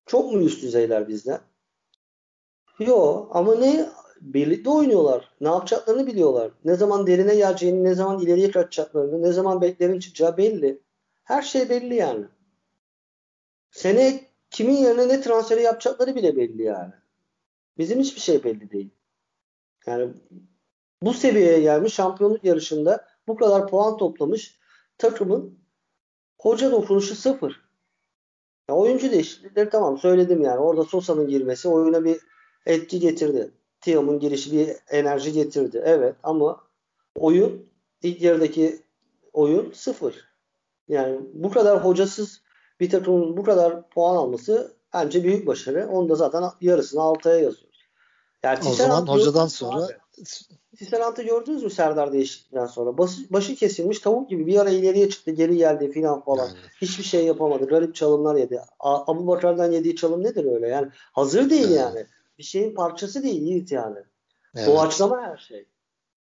[0.05, 1.39] Çok mu üst düzeyler bizden?
[2.79, 3.89] Yok ama ne?
[4.21, 5.31] Birlikte oynuyorlar.
[5.41, 6.51] Ne yapacaklarını biliyorlar.
[6.65, 10.81] Ne zaman derine geleceğini, ne zaman ileriye kaçacaklarını, ne zaman beklerin çıkacağı belli.
[11.23, 12.25] Her şey belli yani.
[13.71, 16.93] Sene kimin yerine ne transferi yapacakları bile belli yani.
[17.77, 18.89] Bizim hiçbir şey belli değil.
[19.85, 20.13] Yani
[21.01, 24.59] bu seviyeye gelmiş şampiyonluk yarışında bu kadar puan toplamış
[24.97, 25.59] takımın
[26.37, 27.65] hoca dokunuşu sıfır.
[28.69, 30.59] Ya oyuncu değişiklikleri tamam söyledim yani.
[30.59, 32.17] Orada Sosa'nın girmesi oyuna bir
[32.65, 33.51] etki getirdi.
[33.81, 35.81] Tiam'ın girişi bir enerji getirdi.
[35.85, 36.63] Evet ama
[37.15, 37.69] oyun
[38.01, 38.81] ilk yarıdaki
[39.33, 40.25] oyun sıfır.
[40.87, 42.41] Yani bu kadar hocasız
[42.79, 45.87] bir takımın bu kadar puan alması bence büyük başarı.
[45.87, 47.71] Onu da zaten yarısını Altay'a yazıyor.
[48.43, 49.87] Yani o zaman hocadan sonra
[50.77, 52.97] Tisserant'ı gördünüz mü Serdar değişiklikten sonra?
[52.97, 56.47] Başı, başı kesilmiş tavuk gibi bir ara ileriye çıktı geri geldi filan falan.
[56.47, 56.57] Yani.
[56.81, 57.67] Hiçbir şey yapamadı.
[57.67, 58.61] Garip çalımlar yedi.
[58.79, 60.67] Abu Bakar'dan yediği çalım nedir öyle?
[60.67, 61.77] Yani hazır değil evet.
[61.77, 62.05] yani.
[62.37, 63.99] Bir şeyin parçası değil Yiğit yani.
[64.55, 64.67] Evet.
[64.67, 65.65] Doğaçlama her şey.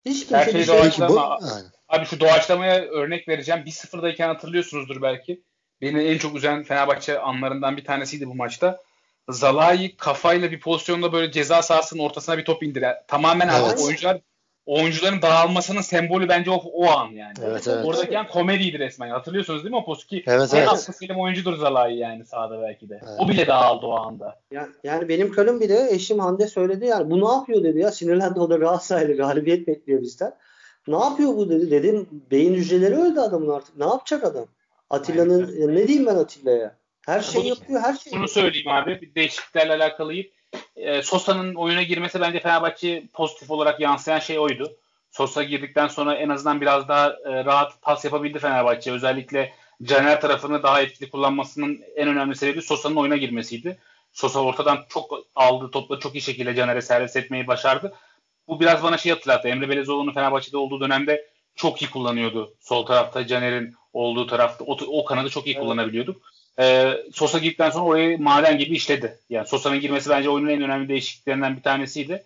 [0.05, 1.39] Hiç her şey şey doğaçlama.
[1.41, 1.45] Bu,
[1.87, 3.61] Abi şu doğaçlamaya örnek vereceğim.
[3.61, 5.43] 1-0'dayken hatırlıyorsunuzdur belki.
[5.81, 8.79] Beni en çok üzen Fenerbahçe anlarından bir tanesiydi bu maçta.
[9.29, 12.95] Zalai kafayla bir pozisyonda böyle ceza sahasının ortasına bir top indirer.
[13.07, 13.73] Tamamen evet.
[13.73, 14.21] abi oyuncular
[14.65, 17.33] oyuncuların dağılmasının sembolü bence o, o an yani.
[17.43, 17.85] Evet, evet.
[17.85, 19.09] Oradaki an komediydi resmen.
[19.09, 20.69] Hatırlıyorsunuz değil mi o postu ki evet, en evet.
[20.69, 23.01] aslı film oyuncudur Zalai yani sahada belki de.
[23.03, 23.19] Evet.
[23.19, 24.39] O bile dağıldı o anda.
[24.51, 28.39] Yani, yani benim kanım bile eşim Hande söyledi yani bu ne yapıyor dedi ya sinirlendi
[28.39, 30.33] o da Galatasaraylı galibiyet bekliyor bizden.
[30.87, 31.71] Ne yapıyor bu dedi.
[31.71, 33.77] Dedim beyin hücreleri öldü adamın artık.
[33.77, 34.45] Ne yapacak adam?
[34.89, 36.75] Atilla'nın ne diyeyim ben Atilla'ya?
[37.05, 38.13] Her şey yapıyor, her şey.
[38.13, 39.01] Bunu söyleyeyim abi.
[39.01, 40.27] Bir değişikliklerle alakalıyım.
[40.75, 44.75] e, Sosa'nın oyuna girmesi bence Fenerbahçe pozitif olarak yansıyan şey oydu.
[45.11, 48.91] Sosa girdikten sonra en azından biraz daha e, rahat pas yapabildi Fenerbahçe.
[48.91, 49.53] Özellikle
[49.83, 53.77] Caner tarafını daha etkili kullanmasının en önemli sebebi Sosa'nın oyuna girmesiydi.
[54.13, 57.93] Sosa ortadan çok aldı topları çok iyi şekilde Caner'e servis etmeyi başardı.
[58.47, 59.47] Bu biraz bana şey hatırlattı.
[59.47, 62.53] Emre Belezoğlu'nun Fenerbahçe'de olduğu dönemde çok iyi kullanıyordu.
[62.59, 65.61] Sol tarafta Caner'in olduğu tarafta o, o kanadı çok iyi evet.
[65.63, 66.21] kullanabiliyorduk.
[66.59, 69.19] Ee, Sosa girdikten sonra orayı maden gibi işledi.
[69.29, 72.23] Yani Sosa'nın girmesi bence oyunun en önemli değişikliklerinden bir tanesiydi.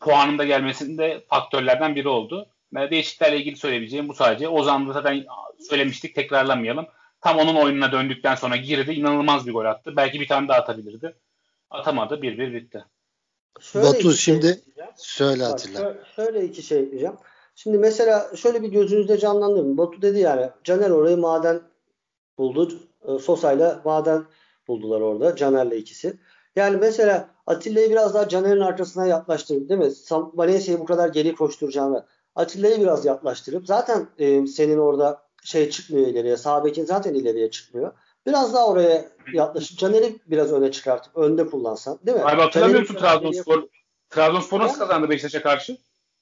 [0.00, 2.46] Puanın da gelmesinde faktörlerden biri oldu.
[2.74, 4.48] Yani değişikliklerle ilgili söyleyebileceğim bu sadece.
[4.48, 5.24] Ozan'da zaten
[5.68, 6.86] söylemiştik tekrarlamayalım.
[7.20, 8.92] Tam onun oyununa döndükten sonra girdi.
[8.92, 9.96] inanılmaz bir gol attı.
[9.96, 11.14] Belki bir tane daha atabilirdi.
[11.70, 12.14] Atamadı.
[12.14, 12.84] 1-1 bitti.
[13.60, 15.80] Şöyle Batu şimdi şey söyle Atilla.
[15.80, 17.16] Şöyle, şöyle iki şey diyeceğim.
[17.54, 19.78] Şimdi mesela şöyle bir gözünüzde canlandırın.
[19.78, 21.60] Batu dedi yani Caner orayı maden
[22.38, 22.72] buldu.
[23.08, 24.24] E, Sosa'yla maden
[24.68, 25.36] buldular orada.
[25.36, 26.18] Caner'le ikisi.
[26.56, 29.90] Yani mesela Atilla'yı biraz daha Caner'in arkasına yaklaştırıp değil mi?
[30.10, 36.36] Valencia'yı bu kadar geri koşturacağını Atilla'yı biraz yaklaştırıp zaten e, senin orada şey çıkmıyor ileriye.
[36.36, 37.92] Sağ bekin zaten ileriye çıkmıyor.
[38.26, 42.24] Biraz daha oraya yaklaşıp Caner'i biraz öne çıkartıp önde kullansan değil mi?
[42.24, 43.62] Abi hatırlamıyor musun Trabzonspor?
[44.10, 45.76] Trabzonspor nasıl kazandı Beşiktaş'a karşı?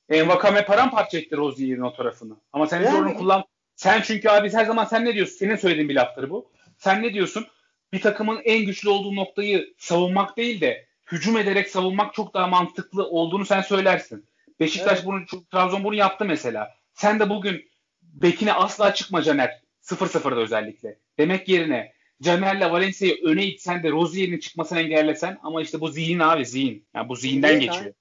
[0.08, 2.36] Envakame paramparça etti Rozier'in o tarafını.
[2.52, 3.44] Ama sen yani, onu kullan.
[3.76, 5.36] Sen çünkü abi her zaman sen ne diyorsun?
[5.36, 6.50] Senin söylediğin bir laftır bu.
[6.78, 7.46] Sen ne diyorsun?
[7.92, 13.06] Bir takımın en güçlü olduğu noktayı savunmak değil de hücum ederek savunmak çok daha mantıklı
[13.06, 14.26] olduğunu sen söylersin.
[14.60, 15.06] Beşiktaş evet.
[15.06, 16.70] bunu Trabzon bunu yaptı mesela.
[16.94, 17.70] Sen de bugün
[18.02, 19.60] bekine asla çıkma Caner.
[19.82, 20.98] 0-0'da özellikle.
[21.18, 26.46] Demek yerine Caner'le Valencia'yı öne itsen de Rozier'in çıkmasını engellesen ama işte bu zihin abi
[26.46, 26.86] zihin.
[26.94, 27.94] Yani bu zihinden evet, geçiyor.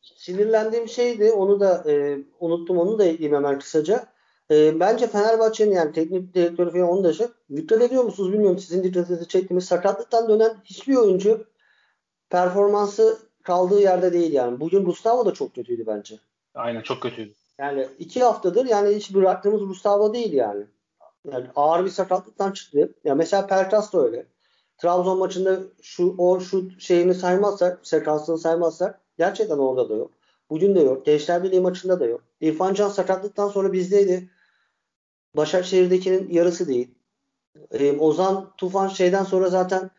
[0.00, 4.09] Sinirlendiğim şeydi onu da e, unuttum onu da ekleyeyim hemen kısaca.
[4.50, 7.26] E, bence Fenerbahçe'nin yani teknik direktörü falan onu da şey.
[7.56, 11.46] Dikkat ediyor musunuz bilmiyorum sizin dikkatinizi çektiğimiz sakatlıktan dönen hiçbir oyuncu
[12.30, 14.60] performansı kaldığı yerde değil yani.
[14.60, 16.18] Bugün Gustavo da çok kötüydü bence.
[16.54, 17.34] Aynen çok kötüydü.
[17.58, 20.64] Yani iki haftadır yani hiç bıraktığımız Gustavo değil yani.
[21.32, 22.94] Yani ağır bir sakatlıktan çıktı.
[23.04, 24.26] Ya mesela Pelkas da öyle.
[24.78, 30.10] Trabzon maçında şu o şu şeyini saymazsak, sekansını saymazsak gerçekten orada da yok.
[30.50, 31.06] Bugün de yok.
[31.06, 32.20] Gençler Birliği maçında da yok.
[32.40, 34.30] İrfan Can sakatlıktan sonra bizdeydi.
[35.36, 36.94] Başakşehir'dekinin yarısı değil.
[37.70, 39.90] Ee, Ozan Tufan şeyden sonra zaten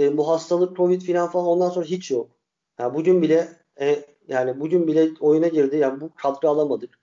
[0.00, 2.30] e, bu hastalık Covid falan falan ondan sonra hiç yok.
[2.78, 3.48] Yani bugün bile
[3.80, 5.76] e, yani bugün bile oyuna girdi.
[5.76, 6.98] Yani bu kadro alamadık.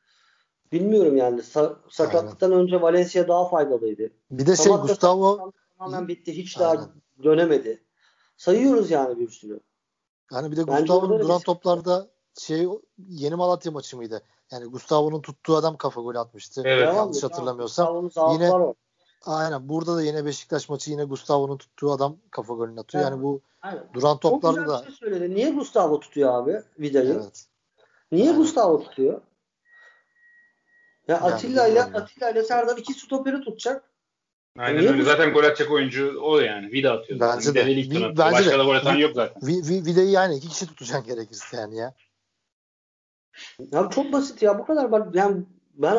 [0.72, 1.40] Bilmiyorum yani.
[1.40, 2.64] Sa- sakatlıktan Aynen.
[2.64, 4.12] önce Valencia daha faydalıydı.
[4.32, 6.38] Bir de şey Samat Gustavo tamamen bitti.
[6.38, 6.78] Hiç Aynen.
[6.78, 6.90] daha
[7.24, 7.84] dönemedi.
[8.38, 9.60] Sayıyoruz yani bir sürü.
[10.32, 12.08] Yani bir de Gustavo'nun duran toplarda
[12.40, 12.68] şey
[12.98, 14.22] yeni Malatya maçı mıydı?
[14.52, 16.62] Yani Gustavo'nun tuttuğu adam kafa golü atmıştı.
[16.66, 16.96] Evet.
[16.96, 18.10] Yanlış hatırlamıyorsam.
[18.34, 18.52] Yine
[19.26, 19.70] Aynen.
[19.70, 23.04] Burada da yine Beşiktaş maçı yine Gustavo'nun tuttuğu adam kafa golünü atıyor.
[23.04, 23.12] Evet.
[23.12, 23.84] Yani bu Aynen.
[23.94, 24.84] duran toplarda da.
[24.84, 25.36] Şey söyledi.
[25.36, 27.14] Niye Gustavo tutuyor abi Vida'yı?
[27.14, 27.46] Evet.
[28.12, 28.42] Niye Aynen.
[28.42, 29.22] Gustavo tutuyor?
[31.08, 33.92] Ya Atilla ile Atilla ile Serdar iki stoperi tutacak.
[34.60, 35.00] Aynen Niye öyle.
[35.00, 35.06] Bu?
[35.06, 36.72] Zaten gol atacak oyuncu o yani.
[36.72, 37.20] Vida atıyor.
[37.20, 37.66] Bence de.
[37.66, 38.60] Vi, bence Başka de.
[38.60, 39.48] da gol atan yok zaten.
[39.48, 41.94] Vi, vi, Vida'yı yani iki kişi tutacaksın gerekirse yani ya.
[43.72, 44.60] Ya çok basit ya.
[44.60, 45.98] Bu kadar bak yani ben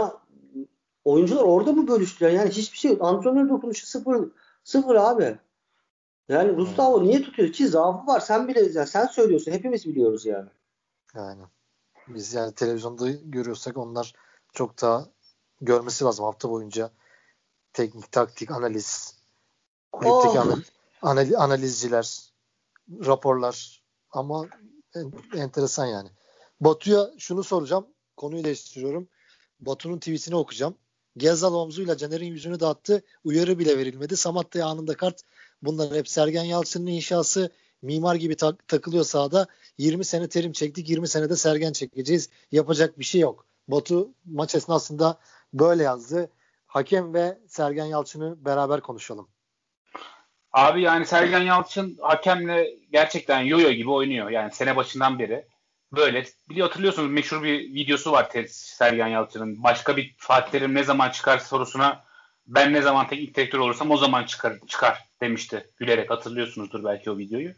[1.04, 2.30] oyuncular orada mı bölüştüler?
[2.30, 3.02] Yani hiçbir şey yok.
[3.04, 4.28] Antrenör dokunuşu sıfır.
[4.64, 5.38] Sıfır abi.
[6.28, 7.68] Yani Gustavo niye tutuyor ki?
[7.68, 8.20] Zaafı var.
[8.20, 9.52] Sen bile yani sen söylüyorsun.
[9.52, 10.48] Hepimiz biliyoruz yani.
[11.14, 11.46] Aynen.
[12.08, 14.12] Biz yani televizyonda görüyorsak onlar
[14.52, 15.06] çok daha
[15.60, 16.90] görmesi lazım hafta boyunca.
[17.72, 19.16] Teknik, taktik, analiz,
[19.92, 20.58] kulüpteki oh.
[21.02, 22.32] analiz, analizciler,
[23.06, 24.46] raporlar ama
[24.94, 26.08] en, enteresan yani.
[26.60, 27.86] Batu'ya şunu soracağım.
[28.16, 29.08] Konuyu değiştiriyorum.
[29.60, 30.74] Batu'nun tweetini okuyacağım.
[31.16, 33.02] Gezal omzuyla Caner'in yüzünü dağıttı.
[33.24, 34.16] Uyarı bile verilmedi.
[34.16, 35.20] Samatta'ya anında kart.
[35.62, 37.52] Bunlar hep Sergen Yalçın'ın inşası.
[37.82, 39.46] Mimar gibi tak- takılıyor sahada.
[39.78, 40.88] 20 sene terim çektik.
[40.90, 42.28] 20 senede Sergen çekeceğiz.
[42.52, 43.46] Yapacak bir şey yok.
[43.68, 45.18] Batu maç esnasında
[45.54, 46.30] böyle yazdı.
[46.66, 49.28] Hakem ve Sergen Yalçın'ı beraber konuşalım.
[50.52, 54.30] Abi yani Sergen Yalçın hakemle gerçekten yoyo gibi oynuyor.
[54.30, 55.46] Yani sene başından beri.
[55.92, 56.24] Böyle.
[56.50, 59.62] Biliyor hatırlıyorsunuz meşhur bir videosu var Sergen Yalçın'ın.
[59.62, 62.04] Başka bir Fatih Terim ne zaman çıkar sorusuna
[62.46, 66.10] ben ne zaman teknik direktör olursam o zaman çıkar, çıkar demişti gülerek.
[66.10, 67.52] Hatırlıyorsunuzdur belki o videoyu.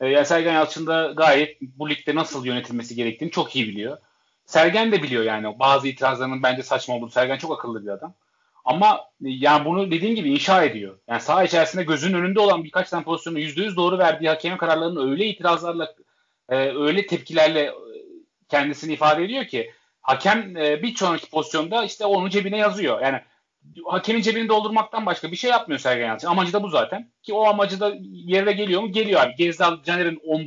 [0.00, 3.98] Ee, yani Sergen Yalçın da gayet bu ligde nasıl yönetilmesi gerektiğini çok iyi biliyor.
[4.46, 7.10] Sergen de biliyor yani bazı itirazlarının bence saçma olduğunu.
[7.10, 8.14] Sergen çok akıllı bir adam.
[8.64, 10.98] Ama yani bunu dediğim gibi inşa ediyor.
[11.08, 15.26] Yani saha içerisinde gözünün önünde olan birkaç tane pozisyonu %100 doğru verdiği hakem kararlarını öyle
[15.26, 15.94] itirazlarla
[16.48, 17.72] e, öyle tepkilerle e,
[18.48, 19.70] kendisini ifade ediyor ki
[20.00, 23.00] hakem e, bir sonraki pozisyonda işte onun cebine yazıyor.
[23.00, 23.20] Yani
[23.84, 26.28] hakemin cebini doldurmaktan başka bir şey yapmıyor Sergen Yalçın.
[26.28, 27.10] Amacı da bu zaten.
[27.22, 28.92] Ki o amacı da yerine geliyor mu?
[28.92, 29.34] Geliyor abi.
[29.34, 30.42] Gezdal Caner'in om,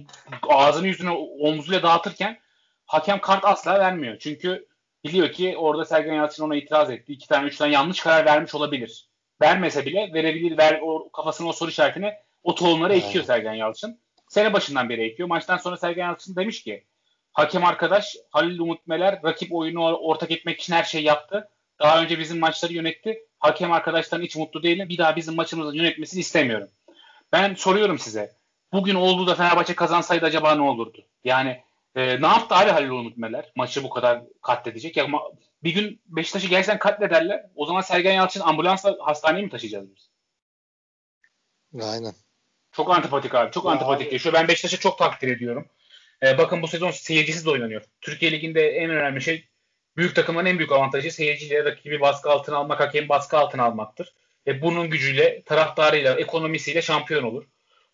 [0.50, 2.40] ağzını yüzünü omzuyla dağıtırken
[2.86, 4.18] hakem kart asla vermiyor.
[4.20, 4.68] Çünkü
[5.04, 7.14] biliyor ki orada Sergen Yalçın ona itiraz etti.
[7.14, 9.10] İki tane üç tane yanlış karar vermiş olabilir.
[9.42, 10.58] Vermese bile verebilir.
[10.58, 14.00] Ver, o, kafasına o soru işaretini o tohumları ekiyor Sergen Yalçın.
[14.30, 15.30] Sene başından beri ekiyor.
[15.30, 16.86] Maçtan sonra Sergen Yalçın demiş ki
[17.34, 21.50] hakem arkadaş Halil Umut Meler rakip oyunu ortak etmek için her şeyi yaptı.
[21.80, 23.28] Daha önce bizim maçları yönetti.
[23.40, 24.90] Hakem arkadaşların hiç mutlu değilim.
[24.90, 26.68] Bir daha bizim maçımızı yönetmesini istemiyorum.
[27.32, 28.36] Ben soruyorum size.
[28.74, 31.06] Bugün olduğu da Fenerbahçe kazansaydı acaba ne olurdu?
[31.24, 31.64] Yani
[31.96, 33.52] e, ne yaptı abi Halil Umut Meler?
[33.56, 34.98] Maçı bu kadar katledecek.
[34.98, 35.08] Ya,
[35.64, 37.46] bir gün Beşiktaş'ı gerçekten katlederler.
[37.56, 40.10] O zaman Sergen Yalçın ambulansla hastaneye mi taşıyacağız biz?
[41.82, 42.14] Aynen.
[42.72, 43.52] Çok antipatik abi.
[43.52, 44.14] Çok ya antipatik abi.
[44.14, 44.34] yaşıyor.
[44.34, 45.68] Ben Beşiktaş'ı çok takdir ediyorum.
[46.24, 47.84] Ee, bakın bu sezon seyircisiz oynanıyor.
[48.02, 49.48] Türkiye Ligi'nde en önemli şey
[49.98, 54.14] büyük takımların en büyük avantajı seyirciyle rakibi baskı altına almak, hakem baskı altına almaktır.
[54.48, 57.44] E, bunun gücüyle, taraftarıyla, ekonomisiyle şampiyon olur.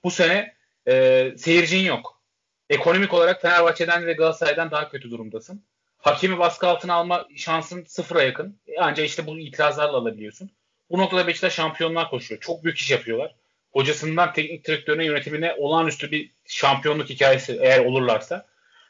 [0.03, 0.55] Bu sene
[0.87, 2.21] e, seyircin yok.
[2.69, 5.63] Ekonomik olarak Fenerbahçe'den ve Galatasaray'dan daha kötü durumdasın.
[5.97, 8.59] Hakemi baskı altına alma şansın sıfıra yakın.
[8.79, 10.49] Ancak işte bu itirazlarla alabiliyorsun.
[10.89, 12.41] Bu noktada Beşiktaş şampiyonlar koşuyor.
[12.41, 13.35] Çok büyük iş yapıyorlar.
[13.75, 18.45] Hocasından teknik direktörüne yönetimine olağanüstü bir şampiyonluk hikayesi eğer olurlarsa.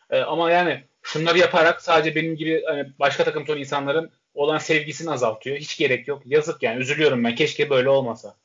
[0.10, 5.12] E, ama yani şunları yaparak sadece benim gibi hani başka takım ton insanların olan sevgisini
[5.12, 5.58] azaltıyor.
[5.58, 6.22] Hiç gerek yok.
[6.26, 6.82] Yazık yani.
[6.82, 7.36] Üzülüyorum ben.
[7.36, 8.36] Keşke böyle olmasa.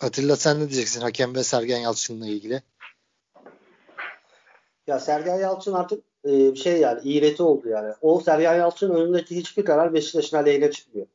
[0.00, 2.62] Atilla sen ne diyeceksin hakem ve Sergen Yalçın'la ilgili?
[4.86, 7.94] Ya Sergen Yalçın artık e, şey yani iğreti oldu yani.
[8.00, 11.06] O Sergen Yalçın önündeki hiçbir karar Beşiktaş'ın aleyhine çıkmıyor.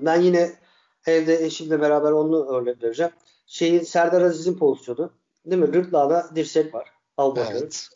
[0.00, 0.63] Ben yine
[1.06, 3.12] evde eşimle beraber onu örnek vereceğim.
[3.46, 5.10] Şeyin Serdar Aziz'in pozisyonu.
[5.46, 5.68] Değil mi?
[5.68, 6.88] Gırtlağına dirsek var.
[7.16, 7.52] Albakır.
[7.52, 7.88] Evet.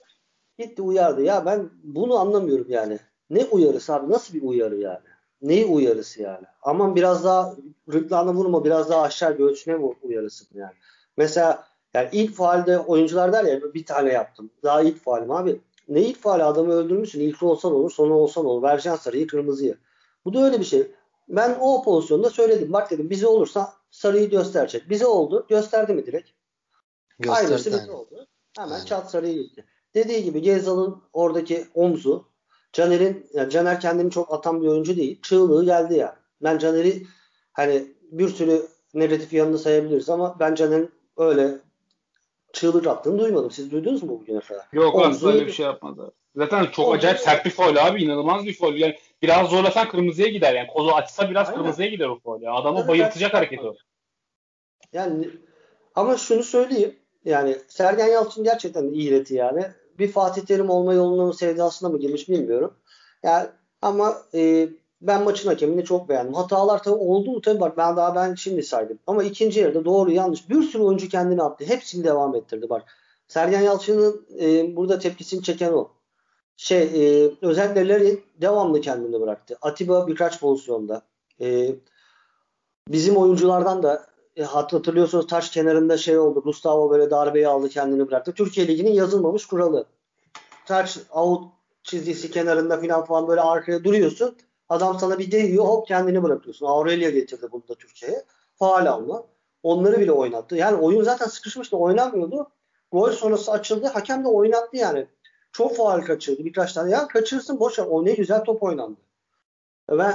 [0.59, 1.23] Gitti uyardı.
[1.23, 2.99] Ya ben bunu anlamıyorum yani.
[3.31, 4.13] Ne uyarısı abi?
[4.13, 4.99] Nasıl bir uyarı yani?
[5.43, 6.47] Neyi uyarısı yani?
[6.63, 7.55] Aman biraz daha
[7.93, 10.73] rıklağına vurma biraz daha aşağı göğsüne uyarısı yani?
[11.17, 14.51] Mesela yani ilk faalde oyuncular der ya bir tane yaptım.
[14.63, 15.61] Daha ilk faalim abi.
[15.89, 17.21] Ne ilk faali adamı öldürmüşsün.
[17.21, 18.63] İlk olsan olur sonu olsan olur.
[18.63, 19.77] Vereceksin sarıyı kırmızıyı.
[20.25, 20.91] Bu da öyle bir şey.
[21.29, 22.73] Ben o pozisyonda söyledim.
[22.73, 24.91] Bak dedim bize olursa sarıyı gösterecek.
[24.91, 25.47] Bize oldu.
[25.49, 26.31] Gösterdi mi direkt?
[27.19, 27.47] Gösterdi.
[27.47, 28.27] Aynısı bize oldu.
[28.57, 28.85] Hemen Aynen.
[28.85, 29.65] çat sarıyı gitti.
[29.95, 32.29] Dediği gibi Gezal'ın oradaki omzu
[32.73, 35.23] Caner'in yani Caner kendini çok atan bir oyuncu değil.
[35.23, 35.99] Çığlığı geldi ya.
[35.99, 36.15] Yani.
[36.43, 37.07] Ben Caner'i
[37.53, 38.63] hani bir sürü
[38.95, 41.59] negatif yanını sayabiliriz ama ben Caner'in öyle
[42.53, 43.51] çığlık attığını duymadım.
[43.51, 44.67] Siz duydunuz mu bugüne kadar?
[44.73, 46.13] Yok Omzu, öyle bir şey yapmadı.
[46.39, 48.03] Zaten çok acayip sert bir foul abi.
[48.03, 48.75] inanılmaz bir foul.
[48.75, 50.55] Yani biraz zorlasan kırmızıya gider.
[50.55, 51.61] Yani kolu açsa biraz Aynen.
[51.61, 52.43] kırmızıya gider o foul.
[52.43, 52.53] Ya.
[52.53, 53.75] Adamı evet, bayıltacak hareket o.
[54.93, 55.31] Yani
[55.95, 56.97] ama şunu söyleyeyim.
[57.25, 59.65] Yani Sergen Yalçın gerçekten iğreti yani.
[59.99, 62.75] Bir Fatih Terim olma yolunun sevdasına mı girmiş bilmiyorum.
[63.23, 63.49] Yani
[63.83, 64.69] ama e,
[65.01, 66.35] ben maçın hakemini çok beğendim.
[66.35, 68.99] Hatalar tabii oldu mu tabii bak ben daha ben şimdi saydım.
[69.07, 71.65] Ama ikinci yarıda doğru yanlış bir sürü oyuncu kendini attı.
[71.65, 72.85] Hepsini devam ettirdi bak.
[73.29, 75.98] Sergen Yalçın'ın e, burada tepkisini çeken o.
[76.59, 77.31] Şey e,
[77.89, 79.59] Larry devamlı kendini bıraktı.
[79.63, 81.03] Atiba birkaç pozisyonda.
[81.41, 81.75] E,
[82.89, 84.07] bizim oyunculardan da
[84.37, 86.43] e, hatırlıyorsunuz taş kenarında şey oldu.
[86.43, 88.33] Gustavo böyle darbeyi aldı kendini bıraktı.
[88.33, 89.87] Türkiye Ligi'nin yazılmamış kuralı.
[90.67, 91.53] Taş out
[91.83, 94.37] çizgisi kenarında falan falan böyle arkaya duruyorsun.
[94.69, 96.67] Adam sana bir değiyor hop kendini bırakıyorsun.
[96.67, 98.25] Aurelio getirdi bunu da Türkiye'ye.
[98.55, 99.25] Faal alma.
[99.63, 100.57] Onları bile oynattı.
[100.57, 102.51] Yani oyun zaten sıkışmıştı oynamıyordu.
[102.93, 103.87] Gol sonrası açıldı.
[103.87, 105.07] Hakem de oynattı yani.
[105.59, 106.91] Çok faal kaçırdı birkaç tane.
[106.91, 107.85] Ya kaçırsın boş ver.
[107.91, 109.01] O ne güzel top oynandı.
[109.91, 110.07] Ve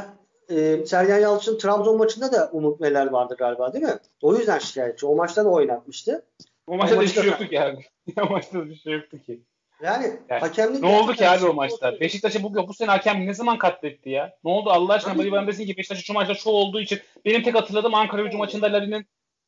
[0.49, 3.97] e, Sergen Yalçın Trabzon maçında da Umut Meler vardı galiba değil mi?
[4.21, 5.05] O yüzden şikayetçi.
[5.05, 6.25] O maçta da oynatmıştı.
[6.67, 7.85] O maçta da bir şey yoktu ki abi.
[8.21, 9.41] o maçta da bir şey yoktu ki.
[9.81, 11.99] Yani, yani hakemlik ne oldu ki abi o maçta?
[11.99, 14.37] Beşiktaş'ı bu, bu sene hakem ne zaman katletti ya?
[14.43, 15.17] Ne oldu Allah aşkına?
[15.17, 18.37] Bari ben desin ki Beşiktaş'ı şu maçta şu olduğu için benim tek hatırladığım Ankara gücü
[18.37, 19.05] maçında Larin'in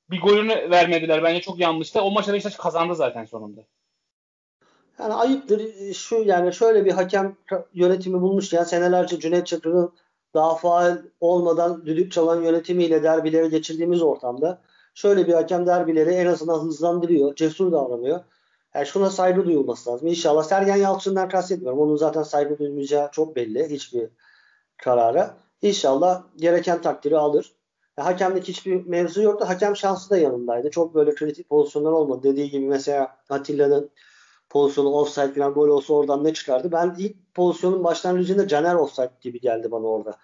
[0.09, 1.23] bir golünü vermediler.
[1.23, 2.01] Bence çok yanlıştı.
[2.01, 3.61] O maçta Beşiktaş kazandı zaten sonunda.
[4.99, 5.93] Yani ayıptır.
[5.93, 7.37] Şu yani şöyle bir hakem
[7.73, 9.93] yönetimi bulmuş ya senelerce Cüneyt Çakır'ın
[10.33, 14.61] daha faal olmadan düdük çalan yönetimiyle derbileri geçirdiğimiz ortamda
[14.93, 17.35] şöyle bir hakem derbileri en azından hızlandırıyor.
[17.35, 18.19] Cesur davranıyor.
[18.75, 20.07] Yani şuna saygı duyulması lazım.
[20.07, 21.79] İnşallah Sergen Yalçın'dan kastetmiyorum.
[21.79, 23.69] Onun zaten saygı duymayacağı çok belli.
[23.69, 24.09] Hiçbir
[24.77, 25.37] karara.
[25.61, 27.51] İnşallah gereken takdiri alır.
[27.97, 29.45] Yani hakemlik hiçbir mevzu yoktu.
[29.47, 30.71] Hakem şansı da yanındaydı.
[30.71, 32.23] Çok böyle kritik pozisyonlar olmadı.
[32.23, 33.89] Dediği gibi mesela Atilla'nın
[34.55, 36.71] pozisyonu offside falan gol olsa oradan ne çıkardı?
[36.71, 40.17] Ben ilk pozisyonun başlangıcında Caner offside gibi geldi bana orada.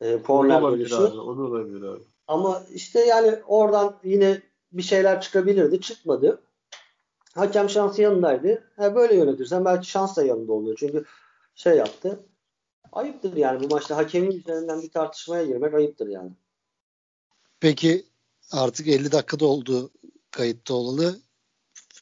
[0.00, 0.94] E, corner bölüşü.
[0.94, 2.02] Abi, o da olabilir abi.
[2.28, 4.42] Ama işte yani oradan yine
[4.72, 5.80] bir şeyler çıkabilirdi.
[5.80, 6.42] Çıkmadı.
[7.34, 8.64] Hakem şansı yanındaydı.
[8.76, 10.76] Ha, böyle yönetirsen belki şans da yanında oluyor.
[10.80, 11.04] Çünkü
[11.54, 12.20] şey yaptı.
[12.92, 16.30] ayıptır yani bu maçta hakemin üzerinden bir tartışmaya girmek ayıptır yani.
[17.60, 18.04] Peki
[18.52, 19.90] artık 50 dakikada oldu
[20.30, 21.16] kayıtta olalı.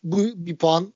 [0.04, 0.95] Bu bir puan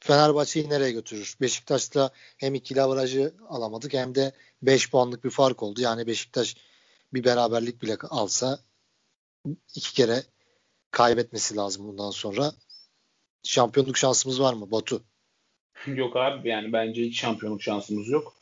[0.00, 1.36] Fenerbahçe'yi nereye götürür?
[1.40, 4.32] Beşiktaş'ta hem ikili avarajı alamadık hem de
[4.62, 5.80] 5 puanlık bir fark oldu.
[5.80, 6.56] Yani Beşiktaş
[7.12, 8.58] bir beraberlik bile alsa
[9.74, 10.22] iki kere
[10.90, 12.52] kaybetmesi lazım bundan sonra.
[13.42, 15.02] Şampiyonluk şansımız var mı Batu?
[15.86, 18.39] Yok abi yani bence hiç şampiyonluk şansımız yok.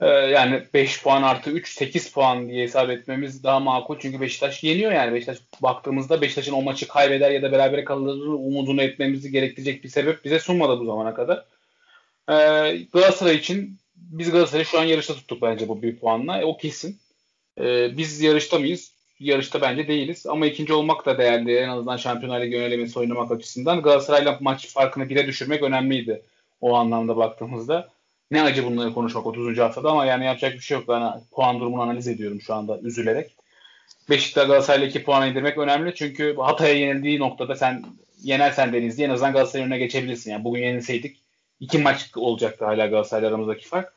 [0.00, 3.96] Ee, yani 5 puan artı 3 8 puan diye hesap etmemiz daha makul.
[3.98, 5.14] Çünkü Beşiktaş yeniyor yani.
[5.14, 10.24] Beşiktaş baktığımızda Beşiktaş'ın o maçı kaybeder ya da berabere kalır umudunu etmemizi gerektirecek bir sebep
[10.24, 11.44] bize sunmadı bu zamana kadar.
[12.28, 12.32] Ee,
[12.92, 16.40] Galatasaray için biz Galatasaray'ı şu an yarışta tuttuk bence bu bir puanla.
[16.40, 16.98] E, o kesin.
[17.60, 18.92] Ee, biz yarışta mıyız?
[19.20, 20.26] Yarışta bence değiliz.
[20.26, 21.56] Ama ikinci olmak da değerli.
[21.56, 23.82] En azından Şampiyonlar Ligi önelemesi oynamak açısından.
[23.82, 26.22] Galatasaray'la maç farkını bire düşürmek önemliydi.
[26.60, 27.88] O anlamda baktığımızda.
[28.30, 29.58] Ne acı bunları konuşmak 30.
[29.58, 30.88] haftada ama yani yapacak bir şey yok.
[30.88, 33.36] Ben puan durumunu analiz ediyorum şu anda üzülerek.
[34.10, 35.94] Beşiktaş Galatasaray'la 2 puan indirmek önemli.
[35.94, 37.84] Çünkü Hatay'a yenildiği noktada sen
[38.22, 40.30] yenersen Denizli en azından Galatasaray'ın önüne geçebilirsin.
[40.30, 41.16] Yani bugün yenilseydik
[41.60, 43.92] iki maç olacaktı hala Galatasaray'la aramızdaki fark.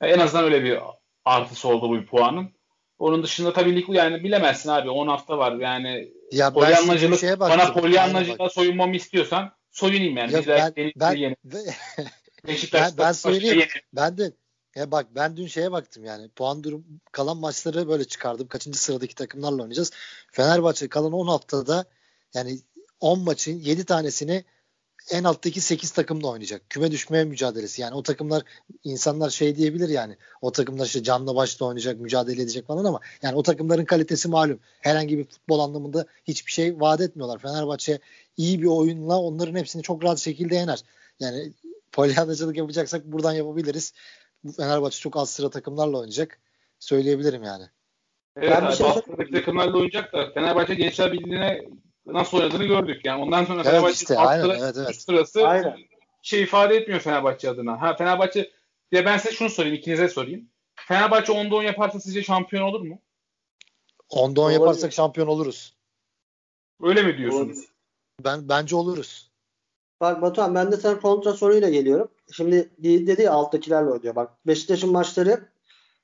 [0.00, 0.78] En azından öyle bir
[1.24, 2.50] artısı oldu bu bir puanın.
[2.98, 8.50] Onun dışında tabii lig yani bilemezsin abi 10 hafta var yani ya polyanlacılık bana polyanlacılığa
[8.50, 10.32] soyunmamı istiyorsan soyunayım yani.
[10.32, 11.36] Yok, ben, ben,
[12.46, 13.68] Beşiktaş ben, ben söyleyeyim.
[13.92, 14.32] Ben de
[14.76, 18.48] ya bak ben dün şeye baktım yani puan durum kalan maçları böyle çıkardım.
[18.48, 19.90] Kaçıncı sıradaki takımlarla oynayacağız.
[20.32, 21.84] Fenerbahçe kalan 10 haftada
[22.34, 22.58] yani
[23.00, 24.44] 10 maçın 7 tanesini
[25.10, 26.70] en alttaki 8 takımla oynayacak.
[26.70, 27.82] Küme düşmeye mücadelesi.
[27.82, 28.42] Yani o takımlar
[28.84, 30.16] insanlar şey diyebilir yani.
[30.40, 34.60] O takımlar işte canla başla oynayacak, mücadele edecek falan ama yani o takımların kalitesi malum.
[34.80, 37.38] Herhangi bir futbol anlamında hiçbir şey vaat etmiyorlar.
[37.38, 37.98] Fenerbahçe
[38.36, 40.82] iyi bir oyunla onların hepsini çok rahat şekilde yener.
[41.20, 41.52] Yani
[41.92, 43.92] polyanacılık yapacaksak buradan yapabiliriz.
[44.44, 46.40] Bu Fenerbahçe çok az sıra takımlarla oynayacak.
[46.78, 47.64] Söyleyebilirim yani.
[48.36, 48.86] Evet, ben bir şey
[49.32, 51.64] takımlarla oynayacak da Fenerbahçe Gençler Birliği'ne
[52.06, 53.04] nasıl oynadığını gördük.
[53.04, 55.02] Yani ondan sonra evet, Fenerbahçe işte, aynen, sıra, evet, evet.
[55.02, 55.76] sırası aynen.
[56.22, 57.80] şey ifade etmiyor Fenerbahçe adına.
[57.80, 58.50] Ha Fenerbahçe
[58.92, 60.48] ya ben size şunu sorayım, ikinize sorayım.
[60.74, 63.02] Fenerbahçe 10'da 10 yaparsa sizce şampiyon olur mu?
[64.10, 65.76] 10'da 10 yaparsak şampiyon oluruz.
[66.82, 67.58] Öyle mi diyorsunuz?
[67.58, 67.66] Olur.
[68.20, 69.31] Ben bence oluruz.
[70.02, 72.08] Bak Batuhan ben de sana kontra soruyla geliyorum.
[72.32, 74.14] Şimdi dedi ya alttakilerle oynuyor.
[74.14, 75.48] Bak Beşiktaş'ın maçları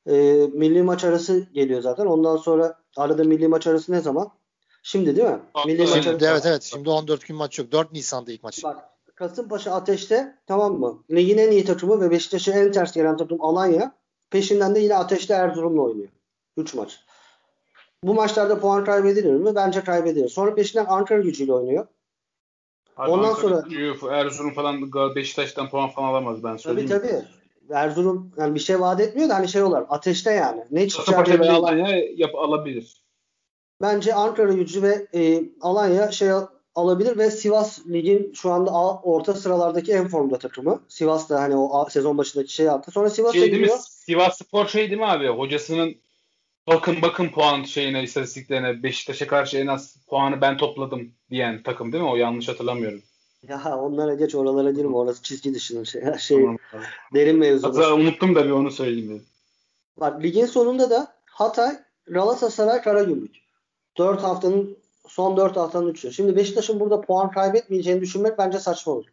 [0.07, 0.13] e,
[0.53, 2.07] milli maç arası geliyor zaten.
[2.07, 4.31] Ondan sonra arada milli maç arası ne zaman?
[4.83, 5.39] Şimdi değil mi?
[5.67, 6.27] Milli maç arası.
[6.27, 6.63] Evet evet.
[6.63, 7.73] Şimdi 14 gün maç yok.
[7.73, 8.65] 4 Nisan'da ilk maç.
[8.65, 8.77] Bak
[9.15, 11.03] Kasımpaşa Ateş'te tamam mı?
[11.11, 13.95] Ligin en iyi takımı ve Beşiktaş'a en ters gelen takım Alanya.
[14.31, 16.09] Peşinden de yine Ateş'te Erzurum'la oynuyor.
[16.57, 17.01] 3 maç.
[18.05, 19.55] Bu maçlarda puan kaybedilir mi?
[19.55, 20.29] Bence kaybedilir.
[20.29, 21.87] Sonra peşinden Ankara gücüyle oynuyor.
[22.99, 23.65] Abi Ondan sonra
[24.11, 26.91] Erzurum falan Beşiktaş'tan puan falan alamaz ben söyleyeyim.
[26.91, 27.25] Tabii tabii.
[27.71, 29.87] Erzurum yani bir şey vaat etmiyor da hani şey olur.
[29.89, 30.65] Ateşte yani.
[30.71, 33.03] Ne çıkacak bir Alanya yap alabilir.
[33.83, 36.29] Bence Ankara gücü ve e, Alanya şey
[36.75, 38.71] alabilir ve Sivas ligin şu anda
[39.03, 40.81] orta sıralardaki en formda takımı.
[40.89, 42.91] Sivas da hani o sezon başındaki şey yaptı.
[42.91, 43.79] Sonra Sivas'a şey gidiyor.
[43.79, 45.29] Sivas Spor şey değil mi abi?
[45.29, 45.95] Hocasının
[46.69, 52.05] bakın bakın puan şeyine istatistiklerine Beşiktaş'a karşı en az puanı ben topladım diyen takım değil
[52.05, 52.11] mi?
[52.11, 53.03] O yanlış hatırlamıyorum.
[53.49, 54.97] Ya onlara geç oralara girme.
[54.97, 56.47] Orası çizgi dışının şey, şey
[57.15, 57.69] derin mevzu.
[57.69, 59.27] Hatta unuttum da bir onu söyleyeyim dedim.
[59.97, 63.37] Bak ligin sonunda da Hatay, Galatasaray, Karagümrük.
[63.99, 64.77] 4 haftanın
[65.09, 66.13] son 4 haftanın 3'ü.
[66.13, 69.07] Şimdi Beşiktaş'ın burada puan kaybetmeyeceğini düşünmek bence saçma olur.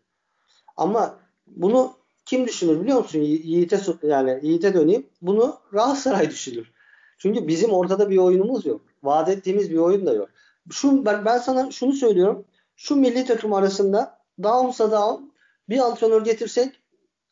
[0.77, 1.93] Ama bunu
[2.25, 3.19] kim düşünür biliyor musun?
[3.19, 5.07] Yiğit'e yani Yiğit'e döneyim.
[5.21, 6.74] Bunu Galatasaray düşünür.
[7.17, 8.81] Çünkü bizim ortada bir oyunumuz yok.
[9.03, 10.29] Vaat ettiğimiz bir oyun da yok.
[10.71, 12.45] Şu ben, ben sana şunu söylüyorum.
[12.75, 15.23] Şu milli takım arasında downsa down
[15.69, 16.73] bir antrenör getirsek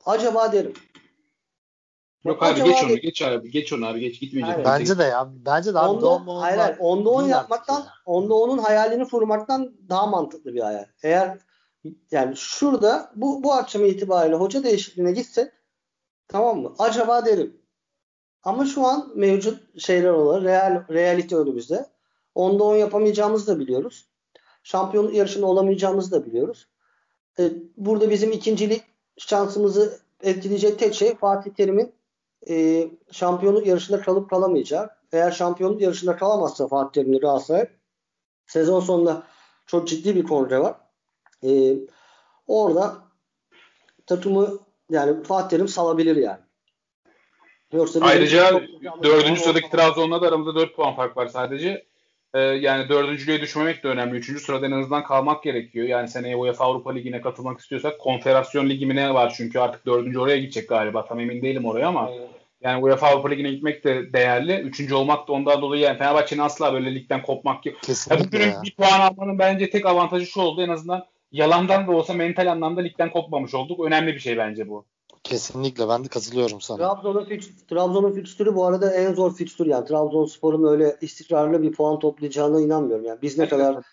[0.05, 0.73] acaba derim.
[2.25, 4.65] Yok abi geç onu, geç abi, geç onu abi, geç gitmeyecek.
[4.65, 7.85] Bence de ya, bence de abi onda, doğum hayır, hayır, onda on yapmaktan, ya.
[8.05, 10.85] onda onun hayalini kurmaktan daha mantıklı bir hayal.
[11.03, 11.37] Eğer
[12.11, 15.51] yani şurada bu bu akşam itibariyle hoca değişikliğine gitsek
[16.27, 16.73] tamam mı?
[16.79, 17.57] Acaba derim.
[18.43, 21.85] Ama şu an mevcut şeyler olarak real, realite önümüzde.
[22.35, 24.05] Onda on yapamayacağımızı da biliyoruz.
[24.63, 26.67] Şampiyonluk yarışında olamayacağımızı da biliyoruz.
[27.39, 28.83] E, burada bizim ikincilik
[29.17, 31.93] şansımızı etkileyecek tek şey Fatih Terim'in
[32.49, 34.89] e, şampiyonluk yarışında kalıp kalamayacağı.
[35.11, 37.67] Eğer şampiyonluk yarışında kalamazsa Fatih Terim'le Galatasaray
[38.47, 39.23] sezon sonunda
[39.65, 40.75] çok ciddi bir kongre var.
[41.43, 41.75] E,
[42.47, 42.95] orada
[44.05, 46.42] takımı yani Fatih Terim salabilir yani.
[47.73, 48.61] Yoksa Ayrıca
[49.03, 51.85] dördüncü sıradaki Trabzon'la da aramızda dört puan fark var sadece.
[52.33, 54.17] Ee, yani dördüncülüğe düşmemek de önemli.
[54.17, 55.87] Üçüncü sırada en azından kalmak gerekiyor.
[55.87, 60.19] Yani seneye UEFA Avrupa Ligi'ne katılmak istiyorsak konfederasyon ligi mi ne var çünkü artık dördüncü
[60.19, 61.05] oraya gidecek galiba.
[61.05, 62.09] Tam emin değilim oraya ama
[62.61, 64.55] Yani UEFA Avrupa Ligi'ne gitmek de değerli.
[64.55, 67.81] Üçüncü olmak da ondan dolayı yani Fenerbahçe'nin asla böyle ligden kopmak yok.
[67.81, 68.61] Kesinlikle ya.
[68.63, 70.61] bir puan almanın bence tek avantajı şu oldu.
[70.61, 73.85] En azından yalandan da olsa mental anlamda ligden kopmamış olduk.
[73.85, 74.85] Önemli bir şey bence bu.
[75.23, 76.77] Kesinlikle ben de katılıyorum sana.
[76.77, 79.85] Trabzon'un Trabzon'un fikstürü bu arada en zor fikstür yani.
[79.85, 83.05] Trabzonspor'un öyle istikrarlı bir puan toplayacağına inanmıyorum.
[83.05, 83.83] Yani biz ne kadar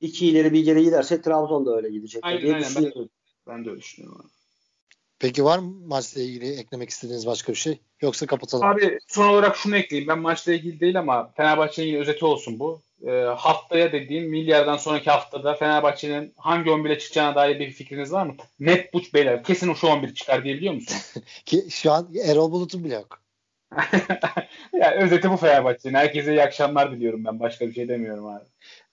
[0.00, 3.10] iki ileri bir geri gidersek Trabzon da öyle gidecek Aynen diye aynen ben düşünüyorum.
[3.46, 4.20] ben de öyle düşünüyorum.
[4.20, 4.28] abi.
[5.18, 7.80] Peki var mı maçla ilgili eklemek istediğiniz başka bir şey?
[8.00, 8.66] Yoksa kapatalım.
[8.66, 10.08] Abi son olarak şunu ekleyeyim.
[10.08, 12.82] Ben maçla ilgili değil ama Fenerbahçe'nin özeti olsun bu.
[13.06, 18.36] Ee, haftaya dediğim milyardan sonraki haftada Fenerbahçe'nin hangi 11'e çıkacağına dair bir fikriniz var mı?
[18.60, 19.44] Net buç beyler.
[19.44, 20.96] Kesin o şu 11 çıkar diyebiliyor musun?
[21.46, 23.20] Ki şu an Erol Bulut'un bile yok.
[24.72, 25.94] ya özeti bu Fenerbahçe'nin.
[25.94, 27.40] Herkese iyi akşamlar diliyorum ben.
[27.40, 28.44] Başka bir şey demiyorum abi.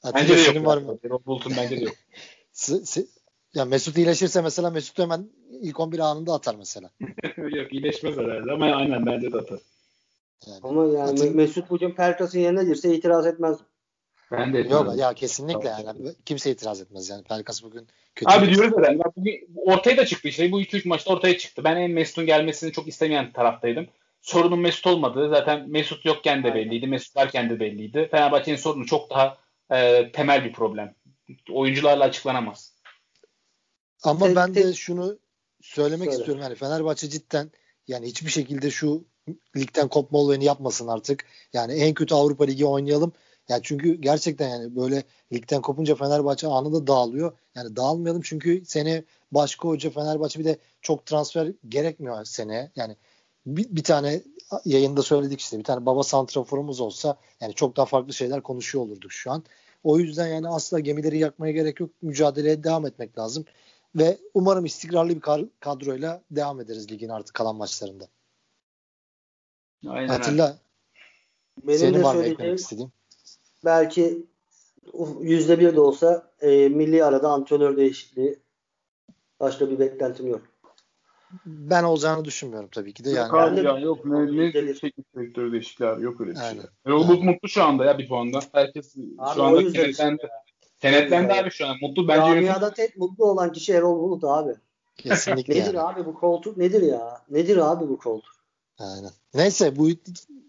[0.06, 0.50] Bence Atilla de yok.
[0.50, 1.00] senin var mı?
[1.06, 1.94] Erol Bulut'un bence de yok.
[3.56, 5.30] Ya Mesut iyileşirse mesela Mesut hemen
[5.62, 6.90] ilk 11 anında atar mesela.
[7.38, 9.60] yok iyileşmez herhalde ama aynen bence de atar.
[10.48, 10.60] Yani.
[10.64, 13.58] Ama yani Atilla- Mesut bugün Pelkas'ın yerine girse itiraz etmez.
[14.38, 16.12] Ben de Yok ya kesinlikle yani.
[16.26, 17.24] Kimse itiraz etmez yani.
[17.24, 18.32] Pelkas bugün kötü.
[18.32, 19.00] Abi diyoruz zaten.
[19.00, 20.52] Bak bugün ortaya da çıktı işte.
[20.52, 21.64] Bu 2-3 maçta ortaya çıktı.
[21.64, 23.88] Ben en Mesut'un gelmesini çok istemeyen taraftaydım.
[24.22, 26.88] Sorunun Mesut olmadığı zaten Mesut yokken de belliydi.
[26.88, 28.08] Mesut varken de belliydi.
[28.12, 29.38] Fenerbahçe'nin sorunu çok daha
[29.72, 30.96] e, temel bir problem.
[31.52, 32.74] Oyuncularla açıklanamaz.
[34.04, 35.18] Ama ben de şunu
[35.62, 36.18] söylemek Söyle.
[36.18, 36.44] istiyorum.
[36.44, 37.52] Yani Fenerbahçe cidden
[37.88, 39.06] yani hiçbir şekilde şu
[39.58, 41.26] ligden kopma olayını yapmasın artık.
[41.54, 43.14] Yani en kötü Avrupa Ligi oynayalım.
[43.50, 47.38] Yani çünkü gerçekten yani böyle ligden kopunca Fenerbahçe anında dağılıyor.
[47.56, 52.72] Yani dağılmayalım çünkü sene başka hoca Fenerbahçe bir de çok transfer gerekmiyor seneye.
[52.76, 52.96] Yani
[53.46, 54.22] bir, bir tane
[54.66, 59.12] yayında söyledik işte bir tane baba santraforumuz olsa yani çok daha farklı şeyler konuşuyor olurduk
[59.12, 59.44] şu an.
[59.84, 61.90] O yüzden yani asla gemileri yakmaya gerek yok.
[62.02, 63.46] Mücadeleye devam etmek lazım.
[63.96, 65.22] Ve umarım istikrarlı bir
[65.60, 68.08] kadroyla devam ederiz ligin artık kalan maçlarında.
[69.88, 70.14] Aynen öyle.
[70.14, 70.58] Atilla
[71.64, 72.92] Benim senin de var mı söyleyeceğim eklemek istediğin?
[73.66, 74.26] Belki
[75.22, 78.40] yüzde bir de olsa e, milli arada antrenör değişikliği
[79.40, 80.42] başka bir beklentim yok.
[81.46, 83.10] Ben olacağını düşünmüyorum tabii ki de.
[83.10, 86.32] Yani Yok abi Ben de- ya, yok ne, ne teknik direktör değişikliği abi yok öyle
[86.32, 86.60] bir şey.
[86.86, 88.40] Erol Bulut mutlu şu anda ya bir puanda.
[88.52, 90.30] Herkes Abi şu anda kenetlendi.
[90.82, 91.76] Kenetlendi abi şu an.
[91.82, 94.56] Mutlu bence Camiada tek mutlu olan kişi Erol Bulut abi.
[94.98, 95.80] kesinlikle Nedir yani.
[95.80, 97.22] abi bu koltuk nedir ya?
[97.30, 98.36] Nedir abi bu koltuk?
[98.80, 99.12] Aynen.
[99.34, 99.90] Neyse bu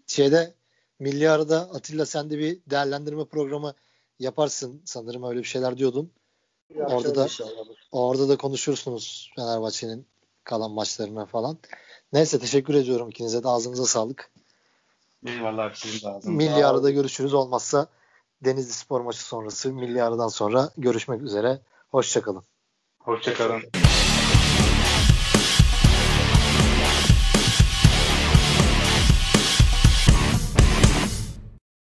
[0.07, 0.53] şeyde
[0.99, 3.73] milli arada Atilla sen de bir değerlendirme programı
[4.19, 6.11] yaparsın sanırım öyle bir şeyler diyordun.
[6.75, 7.51] Yapacağız da- inşallah.
[7.91, 10.05] Orada da konuşursunuz Fenerbahçe'nin
[10.43, 11.57] kalan maçlarına falan.
[12.13, 14.31] Neyse teşekkür ediyorum ikinize de ağzınıza sağlık.
[15.25, 16.31] Eyvallah sizin de ağzınıza.
[16.31, 17.87] Milli arada görüşürüz olmazsa
[18.45, 21.59] Denizli Spor maçı sonrası milli aradan sonra görüşmek üzere.
[21.91, 22.43] Hoşçakalın.
[22.99, 23.61] Hoşçakalın.